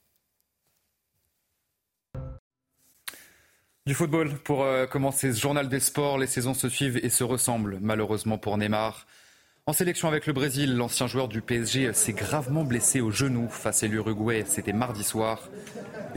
Du 3.85 3.95
football 3.95 4.39
pour 4.39 4.63
euh, 4.63 4.87
commencer 4.87 5.33
ce 5.33 5.41
journal 5.41 5.69
des 5.69 5.81
sports. 5.81 6.19
Les 6.19 6.29
saisons 6.29 6.55
se 6.55 6.69
suivent 6.69 6.99
et 7.03 7.09
se 7.09 7.25
ressemblent 7.25 7.79
malheureusement 7.81 8.39
pour 8.39 8.57
Neymar. 8.57 9.07
En 9.69 9.73
sélection 9.73 10.09
avec 10.09 10.27
le 10.27 10.33
Brésil, 10.33 10.75
l'ancien 10.75 11.07
joueur 11.07 11.29
du 11.29 11.41
PSG 11.41 11.93
s'est 11.93 12.13
gravement 12.13 12.65
blessé 12.65 13.01
au 13.01 13.13
genou 13.13 13.49
face 13.49 13.85
à 13.85 13.87
l'Uruguay. 13.87 14.43
C'était 14.45 14.73
mardi 14.73 15.05
soir. 15.05 15.49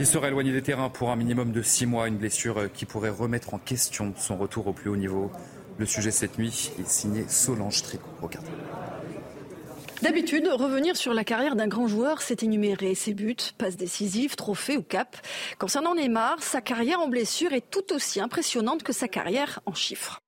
Il 0.00 0.06
sera 0.08 0.26
éloigné 0.26 0.50
des 0.52 0.62
terrains 0.62 0.88
pour 0.88 1.12
un 1.12 1.16
minimum 1.16 1.52
de 1.52 1.62
six 1.62 1.86
mois, 1.86 2.08
une 2.08 2.16
blessure 2.16 2.72
qui 2.72 2.86
pourrait 2.86 3.08
remettre 3.08 3.54
en 3.54 3.58
question 3.58 4.12
son 4.16 4.36
retour 4.36 4.66
au 4.66 4.72
plus 4.72 4.90
haut 4.90 4.96
niveau. 4.96 5.30
Le 5.78 5.86
sujet 5.86 6.10
cette 6.10 6.38
nuit 6.38 6.72
est 6.80 6.88
signé 6.88 7.24
Solange 7.28 7.82
Tricot. 7.82 8.30
D'habitude, 10.02 10.48
revenir 10.48 10.96
sur 10.96 11.14
la 11.14 11.22
carrière 11.22 11.54
d'un 11.54 11.68
grand 11.68 11.86
joueur, 11.86 12.22
c'est 12.22 12.42
énumérer 12.42 12.96
ses 12.96 13.14
buts, 13.14 13.36
passes 13.58 13.76
décisives, 13.76 14.34
trophées 14.34 14.76
ou 14.76 14.82
cap. 14.82 15.16
Concernant 15.60 15.94
Neymar, 15.94 16.42
sa 16.42 16.60
carrière 16.60 16.98
en 16.98 17.06
blessure 17.06 17.52
est 17.52 17.70
tout 17.70 17.94
aussi 17.94 18.20
impressionnante 18.20 18.82
que 18.82 18.92
sa 18.92 19.06
carrière 19.06 19.60
en 19.66 19.74
chiffres. 19.74 20.20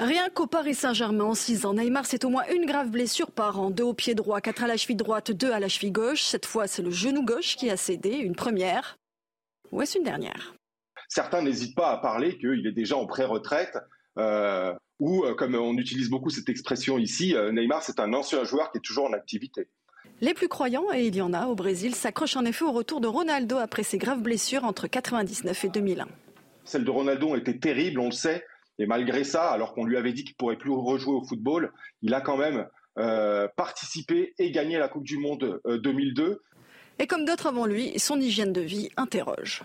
Rien 0.00 0.30
qu'au 0.30 0.46
Paris 0.46 0.74
Saint-Germain 0.74 1.24
en 1.24 1.34
6 1.34 1.66
ans, 1.66 1.74
Neymar 1.74 2.06
c'est 2.06 2.24
au 2.24 2.30
moins 2.30 2.44
une 2.54 2.64
grave 2.64 2.88
blessure 2.88 3.30
par 3.30 3.60
an. 3.60 3.68
Deux 3.68 3.84
au 3.84 3.92
pied 3.92 4.14
droit, 4.14 4.40
quatre 4.40 4.64
à 4.64 4.66
la 4.66 4.78
cheville 4.78 4.96
droite, 4.96 5.30
deux 5.30 5.52
à 5.52 5.60
la 5.60 5.68
cheville 5.68 5.92
gauche. 5.92 6.22
Cette 6.22 6.46
fois, 6.46 6.66
c'est 6.66 6.80
le 6.80 6.90
genou 6.90 7.22
gauche 7.22 7.56
qui 7.56 7.68
a 7.68 7.76
cédé. 7.76 8.08
Une 8.08 8.34
première. 8.34 8.96
Ou 9.72 9.82
est-ce 9.82 9.98
une 9.98 10.04
dernière? 10.04 10.54
Certains 11.10 11.42
n'hésitent 11.42 11.76
pas 11.76 11.90
à 11.90 11.98
parler 11.98 12.38
qu'il 12.38 12.66
est 12.66 12.72
déjà 12.72 12.96
en 12.96 13.04
pré-retraite. 13.04 13.76
Euh, 14.16 14.72
ou, 15.00 15.26
euh, 15.26 15.34
comme 15.34 15.54
on 15.54 15.76
utilise 15.76 16.08
beaucoup 16.08 16.30
cette 16.30 16.48
expression 16.48 16.96
ici, 16.96 17.36
euh, 17.36 17.52
Neymar, 17.52 17.82
c'est 17.82 18.00
un 18.00 18.14
ancien 18.14 18.42
joueur 18.42 18.72
qui 18.72 18.78
est 18.78 18.82
toujours 18.82 19.04
en 19.04 19.12
activité. 19.12 19.68
Les 20.22 20.32
plus 20.32 20.48
croyants, 20.48 20.90
et 20.94 21.08
il 21.08 21.14
y 21.14 21.20
en 21.20 21.34
a 21.34 21.46
au 21.46 21.54
Brésil, 21.54 21.94
s'accrochent 21.94 22.36
en 22.36 22.46
effet 22.46 22.64
au 22.64 22.72
retour 22.72 23.02
de 23.02 23.06
Ronaldo 23.06 23.58
après 23.58 23.82
ses 23.82 23.98
graves 23.98 24.22
blessures 24.22 24.64
entre 24.64 24.84
1999 24.84 25.64
et 25.66 25.68
2001. 25.68 26.08
Celle 26.64 26.84
de 26.84 26.90
Ronaldo 26.90 27.36
était 27.36 27.58
terrible, 27.58 28.00
on 28.00 28.06
le 28.06 28.12
sait. 28.12 28.46
Et 28.80 28.86
malgré 28.86 29.24
ça, 29.24 29.50
alors 29.50 29.74
qu'on 29.74 29.84
lui 29.84 29.98
avait 29.98 30.14
dit 30.14 30.24
qu'il 30.24 30.34
pourrait 30.34 30.56
plus 30.56 30.70
rejouer 30.70 31.12
au 31.12 31.22
football, 31.22 31.70
il 32.00 32.14
a 32.14 32.22
quand 32.22 32.38
même 32.38 32.66
euh, 32.98 33.46
participé 33.54 34.32
et 34.38 34.50
gagné 34.50 34.78
la 34.78 34.88
Coupe 34.88 35.04
du 35.04 35.18
Monde 35.18 35.60
2002. 35.66 36.22
Euh, 36.22 36.42
et 36.98 37.06
comme 37.06 37.26
d'autres 37.26 37.46
avant 37.46 37.66
lui, 37.66 37.98
son 37.98 38.18
hygiène 38.18 38.54
de 38.54 38.62
vie 38.62 38.88
interroge. 38.96 39.62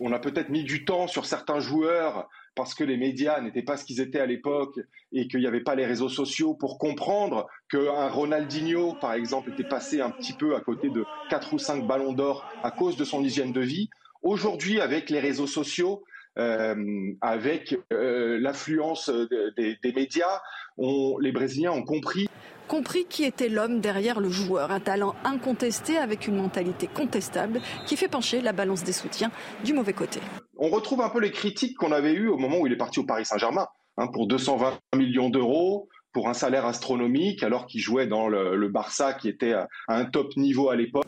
On 0.00 0.12
a 0.12 0.18
peut-être 0.18 0.48
mis 0.48 0.64
du 0.64 0.84
temps 0.84 1.06
sur 1.06 1.24
certains 1.24 1.60
joueurs 1.60 2.28
parce 2.56 2.74
que 2.74 2.82
les 2.82 2.96
médias 2.96 3.40
n'étaient 3.40 3.62
pas 3.62 3.76
ce 3.76 3.84
qu'ils 3.84 4.00
étaient 4.00 4.18
à 4.18 4.26
l'époque 4.26 4.80
et 5.12 5.28
qu'il 5.28 5.38
n'y 5.38 5.46
avait 5.46 5.62
pas 5.62 5.76
les 5.76 5.86
réseaux 5.86 6.08
sociaux 6.08 6.54
pour 6.54 6.78
comprendre 6.78 7.46
qu'un 7.70 8.08
Ronaldinho, 8.08 8.94
par 8.94 9.12
exemple, 9.12 9.52
était 9.52 9.68
passé 9.68 10.00
un 10.00 10.10
petit 10.10 10.32
peu 10.32 10.56
à 10.56 10.60
côté 10.60 10.90
de 10.90 11.04
4 11.30 11.54
ou 11.54 11.58
5 11.60 11.86
ballons 11.86 12.12
d'or 12.12 12.44
à 12.64 12.72
cause 12.72 12.96
de 12.96 13.04
son 13.04 13.22
hygiène 13.22 13.52
de 13.52 13.60
vie. 13.60 13.88
Aujourd'hui, 14.22 14.80
avec 14.80 15.10
les 15.10 15.20
réseaux 15.20 15.46
sociaux, 15.46 16.02
euh, 16.38 17.12
avec 17.20 17.76
euh, 17.92 18.38
l'affluence 18.40 19.10
des, 19.56 19.92
médias, 19.94 20.40
les 20.78 21.32
Brésiliens 21.32 21.72
ont 21.72 21.84
compris 21.84 22.28
compris 22.68 23.06
qui 23.06 23.24
était 23.24 23.48
l'homme 23.48 23.80
derrière 23.80 24.20
le 24.20 24.28
joueur, 24.28 24.70
un 24.70 24.78
talent 24.78 25.14
incontesté 25.24 25.96
avec 25.96 26.28
une 26.28 26.36
mentalité 26.36 26.86
contestable 26.86 27.60
qui 27.86 27.96
fait 27.96 28.08
pencher 28.08 28.42
la 28.42 28.52
balance 28.52 28.84
des 28.84 28.92
soutiens 28.92 29.32
du 29.64 29.72
mauvais 29.72 29.94
côté. 29.94 30.20
On 30.58 30.68
retrouve 30.68 31.00
un 31.00 31.08
peu 31.08 31.18
les 31.18 31.30
critiques 31.30 31.78
qu'on 31.78 31.92
avait 31.92 32.12
eues 32.12 32.28
au 32.28 32.36
moment 32.36 32.58
où 32.58 32.66
il 32.66 32.72
est 32.72 32.76
parti 32.76 33.00
au 33.00 33.04
Paris 33.04 33.24
Saint-Germain, 33.24 33.66
hein, 33.96 34.08
pour 34.08 34.26
220 34.28 34.78
millions 34.96 35.30
d'euros, 35.30 35.88
pour 36.12 36.28
un 36.28 36.34
salaire 36.34 36.66
astronomique, 36.66 37.42
alors 37.42 37.66
qu'il 37.66 37.80
jouait 37.80 38.06
dans 38.06 38.28
le, 38.28 38.54
le 38.54 38.68
Barça 38.68 39.14
qui 39.14 39.28
était 39.28 39.54
à 39.54 39.68
un 39.88 40.04
top 40.04 40.36
niveau 40.36 40.68
à 40.68 40.76
l'époque. 40.76 41.06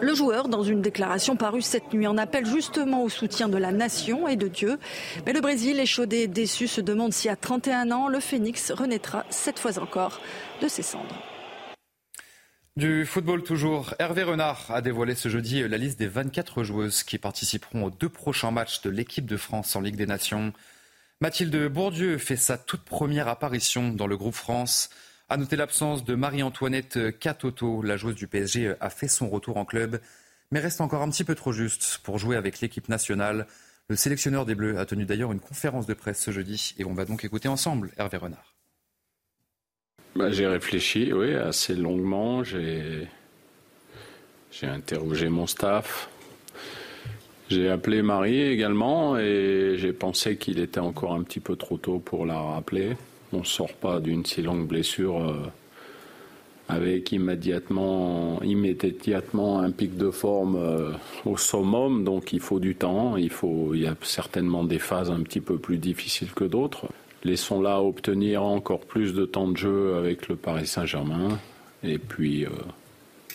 Le 0.00 0.14
joueur, 0.14 0.48
dans 0.48 0.62
une 0.62 0.80
déclaration 0.80 1.34
parue 1.34 1.60
cette 1.60 1.92
nuit, 1.92 2.06
en 2.06 2.18
appelle 2.18 2.46
justement 2.46 3.02
au 3.02 3.08
soutien 3.08 3.48
de 3.48 3.56
la 3.56 3.72
nation 3.72 4.28
et 4.28 4.36
de 4.36 4.46
Dieu. 4.46 4.78
Mais 5.26 5.32
le 5.32 5.40
Brésil, 5.40 5.80
échaudé 5.80 6.18
et 6.18 6.28
déçu, 6.28 6.68
se 6.68 6.80
demande 6.80 7.12
si 7.12 7.28
à 7.28 7.34
31 7.34 7.90
ans, 7.90 8.06
le 8.06 8.20
phénix 8.20 8.70
renaîtra 8.70 9.26
cette 9.30 9.58
fois 9.58 9.76
encore 9.80 10.20
de 10.62 10.68
ses 10.68 10.82
cendres. 10.82 11.20
Du 12.76 13.06
football 13.06 13.42
toujours, 13.42 13.94
Hervé 13.98 14.22
Renard 14.22 14.66
a 14.70 14.82
dévoilé 14.82 15.16
ce 15.16 15.28
jeudi 15.28 15.66
la 15.66 15.78
liste 15.78 15.98
des 15.98 16.06
24 16.06 16.62
joueuses 16.62 17.02
qui 17.02 17.18
participeront 17.18 17.86
aux 17.86 17.90
deux 17.90 18.08
prochains 18.08 18.52
matchs 18.52 18.82
de 18.82 18.90
l'équipe 18.90 19.26
de 19.26 19.36
France 19.36 19.74
en 19.74 19.80
Ligue 19.80 19.96
des 19.96 20.06
Nations. 20.06 20.52
Mathilde 21.20 21.66
Bourdieu 21.66 22.18
fait 22.18 22.36
sa 22.36 22.56
toute 22.56 22.84
première 22.84 23.26
apparition 23.26 23.88
dans 23.88 24.06
le 24.06 24.16
groupe 24.16 24.36
France. 24.36 24.90
A 25.30 25.36
noter 25.36 25.56
l'absence 25.56 26.04
de 26.04 26.14
Marie-Antoinette 26.14 27.18
Catoto, 27.18 27.82
la 27.82 27.98
joueuse 27.98 28.14
du 28.14 28.26
PSG 28.26 28.74
a 28.80 28.88
fait 28.88 29.08
son 29.08 29.28
retour 29.28 29.58
en 29.58 29.66
club, 29.66 30.00
mais 30.50 30.58
reste 30.58 30.80
encore 30.80 31.02
un 31.02 31.10
petit 31.10 31.24
peu 31.24 31.34
trop 31.34 31.52
juste 31.52 32.00
pour 32.02 32.16
jouer 32.16 32.34
avec 32.34 32.62
l'équipe 32.62 32.88
nationale. 32.88 33.46
Le 33.88 33.96
sélectionneur 33.96 34.46
des 34.46 34.54
Bleus 34.54 34.78
a 34.78 34.86
tenu 34.86 35.04
d'ailleurs 35.04 35.30
une 35.30 35.40
conférence 35.40 35.84
de 35.84 35.92
presse 35.92 36.22
ce 36.22 36.30
jeudi 36.30 36.74
et 36.78 36.84
on 36.86 36.94
va 36.94 37.04
donc 37.04 37.26
écouter 37.26 37.48
ensemble 37.48 37.90
Hervé 37.98 38.16
Renard. 38.16 38.54
Bah, 40.16 40.30
j'ai 40.30 40.46
réfléchi, 40.46 41.12
oui, 41.12 41.34
assez 41.34 41.74
longuement. 41.74 42.42
J'ai, 42.42 43.06
interrogé 44.62 45.28
mon 45.28 45.46
staff. 45.46 46.08
J'ai 47.50 47.68
appelé 47.68 48.00
Marie 48.00 48.40
également 48.40 49.18
et 49.18 49.74
j'ai 49.76 49.92
pensé 49.92 50.38
qu'il 50.38 50.58
était 50.58 50.80
encore 50.80 51.12
un 51.12 51.22
petit 51.22 51.40
peu 51.40 51.54
trop 51.54 51.76
tôt 51.76 51.98
pour 51.98 52.24
la 52.24 52.40
rappeler. 52.40 52.96
On 53.32 53.40
ne 53.40 53.44
sort 53.44 53.72
pas 53.74 54.00
d'une 54.00 54.24
si 54.24 54.42
longue 54.42 54.66
blessure 54.66 55.20
euh, 55.20 55.34
avec 56.68 57.12
immédiatement, 57.12 58.42
immédiatement 58.42 59.60
un 59.60 59.70
pic 59.70 59.96
de 59.96 60.10
forme 60.10 60.56
euh, 60.56 60.92
au 61.24 61.36
summum, 61.36 62.04
donc 62.04 62.32
il 62.32 62.40
faut 62.40 62.58
du 62.58 62.74
temps. 62.74 63.16
Il, 63.16 63.30
faut, 63.30 63.74
il 63.74 63.82
y 63.82 63.86
a 63.86 63.94
certainement 64.02 64.64
des 64.64 64.78
phases 64.78 65.10
un 65.10 65.20
petit 65.20 65.40
peu 65.40 65.58
plus 65.58 65.78
difficiles 65.78 66.32
que 66.32 66.44
d'autres. 66.44 66.86
Laissons-la 67.24 67.82
obtenir 67.82 68.44
encore 68.44 68.80
plus 68.80 69.12
de 69.12 69.24
temps 69.24 69.48
de 69.48 69.56
jeu 69.56 69.96
avec 69.96 70.28
le 70.28 70.36
Paris 70.36 70.66
Saint-Germain. 70.66 71.38
Et 71.82 71.98
puis, 71.98 72.44
euh, 72.44 72.50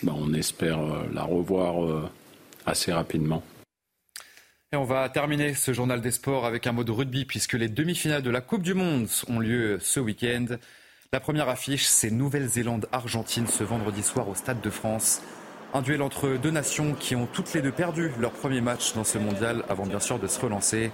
bah, 0.04 0.14
on 0.16 0.34
espère 0.34 0.80
la 1.14 1.24
revoir 1.24 2.10
assez 2.66 2.92
rapidement. 2.92 3.44
On 4.76 4.86
va 4.86 5.08
terminer 5.08 5.54
ce 5.54 5.72
journal 5.72 6.02
des 6.02 6.10
sports 6.10 6.48
avec 6.48 6.66
un 6.66 6.72
mot 6.72 6.84
de 6.84 6.92
rugby, 6.92 7.26
puisque 7.26 7.54
les 7.54 7.70
demi-finales 7.70 8.24
de 8.24 8.32
la 8.32 8.42
Coupe 8.42 8.64
du 8.64 8.74
Monde 8.74 9.08
ont 9.28 9.38
lieu 9.38 9.78
ce 9.80 10.00
week-end. 10.00 10.46
La 11.12 11.20
première 11.20 11.48
affiche, 11.48 11.86
c'est 11.86 12.10
Nouvelle-Zélande-Argentine 12.10 13.46
ce 13.46 13.64
vendredi 13.64 14.02
soir 14.02 14.28
au 14.28 14.34
Stade 14.34 14.62
de 14.62 14.72
France. 14.72 15.22
Un 15.76 15.84
duel 15.84 16.02
entre 16.02 16.38
deux 16.42 16.50
nations 16.50 16.96
qui 16.96 17.16
ont 17.16 17.28
toutes 17.28 17.54
les 17.54 17.62
deux 17.62 17.72
perdu 17.72 18.10
leur 18.20 18.32
premier 18.32 18.62
match 18.62 18.96
dans 18.96 19.04
ce 19.04 19.20
mondial 19.20 19.64
avant 19.70 19.86
bien 19.86 20.00
sûr 20.00 20.18
de 20.18 20.26
se 20.26 20.40
relancer. 20.40 20.92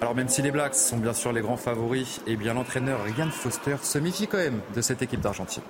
Alors 0.00 0.16
même 0.16 0.28
si 0.28 0.42
les 0.42 0.50
Blacks 0.50 0.74
sont 0.74 0.98
bien 0.98 1.12
sûr 1.12 1.32
les 1.32 1.40
grands 1.40 1.56
favoris, 1.56 2.20
eh 2.26 2.34
bien 2.34 2.54
l'entraîneur 2.54 3.04
Ryan 3.04 3.30
Foster 3.30 3.76
se 3.80 3.98
méfie 3.98 4.26
quand 4.26 4.38
même 4.38 4.60
de 4.74 4.80
cette 4.80 5.02
équipe 5.02 5.20
d'Argentine. 5.20 5.62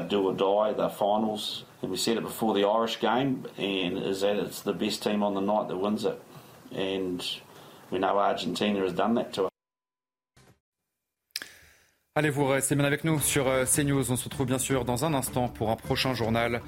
Do 0.00 0.26
or 0.26 0.34
die, 0.34 0.72
they're 0.72 0.88
finals. 0.88 1.64
And 1.82 1.90
we 1.90 1.96
said 1.96 2.16
it 2.16 2.22
before 2.22 2.54
the 2.54 2.64
Irish 2.64 3.00
game, 3.00 3.46
and 3.58 3.98
is 3.98 4.20
that 4.20 4.36
it's 4.36 4.62
the 4.62 4.72
best 4.72 5.02
team 5.02 5.22
on 5.22 5.34
the 5.34 5.40
night 5.40 5.68
that 5.68 5.76
wins 5.76 6.04
it. 6.04 6.20
And 6.74 7.22
we 7.90 7.98
know 7.98 8.18
Argentina 8.18 8.80
has 8.80 8.92
done 8.92 9.14
that 9.14 9.32
to 9.34 9.44
us. 9.44 9.48
Allez, 12.14 12.28
vous 12.28 12.46
restez 12.46 12.74
bien 12.74 12.84
avec 12.84 13.04
nous 13.04 13.18
sur 13.20 13.48
euh, 13.48 13.64
CNews. 13.64 14.12
On 14.12 14.16
se 14.16 14.24
retrouve 14.24 14.46
bien 14.46 14.58
sûr 14.58 14.84
dans 14.84 15.06
un 15.06 15.14
instant 15.14 15.48
pour 15.48 15.70
un 15.70 15.76
prochain 15.76 16.12
journal. 16.12 16.60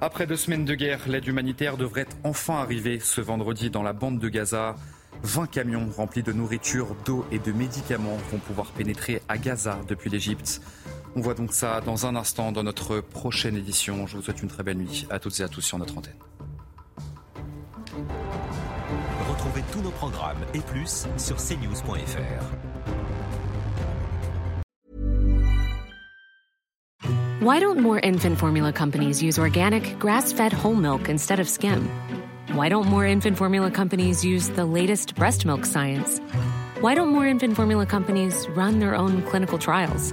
Après 0.00 0.26
deux 0.26 0.36
semaines 0.36 0.64
de 0.64 0.74
guerre, 0.74 1.08
l'aide 1.08 1.26
humanitaire 1.26 1.76
devrait 1.76 2.06
enfin 2.24 2.56
arriver 2.56 2.98
ce 2.98 3.20
vendredi 3.20 3.70
dans 3.70 3.84
la 3.84 3.92
bande 3.92 4.18
de 4.18 4.28
Gaza. 4.28 4.74
20 5.22 5.46
camions 5.46 5.88
remplis 5.96 6.22
de 6.22 6.32
nourriture, 6.32 6.96
d'eau 7.04 7.24
et 7.30 7.38
de 7.38 7.52
médicaments 7.52 8.16
vont 8.30 8.38
pouvoir 8.38 8.68
pénétrer 8.72 9.22
à 9.28 9.38
Gaza 9.38 9.78
depuis 9.86 10.10
l'Égypte. 10.10 10.60
On 11.16 11.20
voit 11.20 11.34
donc 11.34 11.52
ça 11.52 11.80
dans 11.80 12.06
un 12.06 12.14
instant 12.14 12.52
dans 12.52 12.62
notre 12.62 13.00
prochaine 13.00 13.56
édition. 13.56 14.06
Je 14.06 14.16
vous 14.16 14.22
souhaite 14.22 14.42
une 14.42 14.48
très 14.48 14.62
belle 14.62 14.78
nuit 14.78 15.06
à 15.10 15.18
toutes 15.18 15.38
et 15.40 15.42
à 15.42 15.48
tous 15.48 15.60
sur 15.60 15.78
notre 15.78 15.98
antenne. 15.98 16.14
Retrouvez 19.28 19.62
tous 19.72 19.80
nos 19.80 19.90
programmes 19.90 20.38
et 20.54 20.60
plus 20.60 21.06
sur 21.16 21.36
cnews.fr. 21.36 22.44
Why 27.42 27.58
don't 27.58 27.80
more 27.80 27.98
infant 28.04 28.36
formula 28.36 28.70
companies 28.70 29.22
use 29.22 29.38
organic, 29.38 29.98
grass 29.98 30.30
fed 30.30 30.52
whole 30.52 30.74
milk 30.74 31.08
instead 31.08 31.40
of 31.40 31.48
skim? 31.48 31.88
Why 32.52 32.68
don't 32.68 32.86
more 32.86 33.06
infant 33.06 33.36
formula 33.36 33.70
companies 33.70 34.22
use 34.24 34.50
the 34.50 34.66
latest 34.66 35.14
breast 35.14 35.46
milk 35.46 35.64
science? 35.64 36.20
Why 36.80 36.94
don't 36.94 37.08
more 37.08 37.26
infant 37.26 37.56
formula 37.56 37.86
companies 37.86 38.46
run 38.50 38.78
their 38.78 38.94
own 38.94 39.22
clinical 39.22 39.58
trials? 39.58 40.12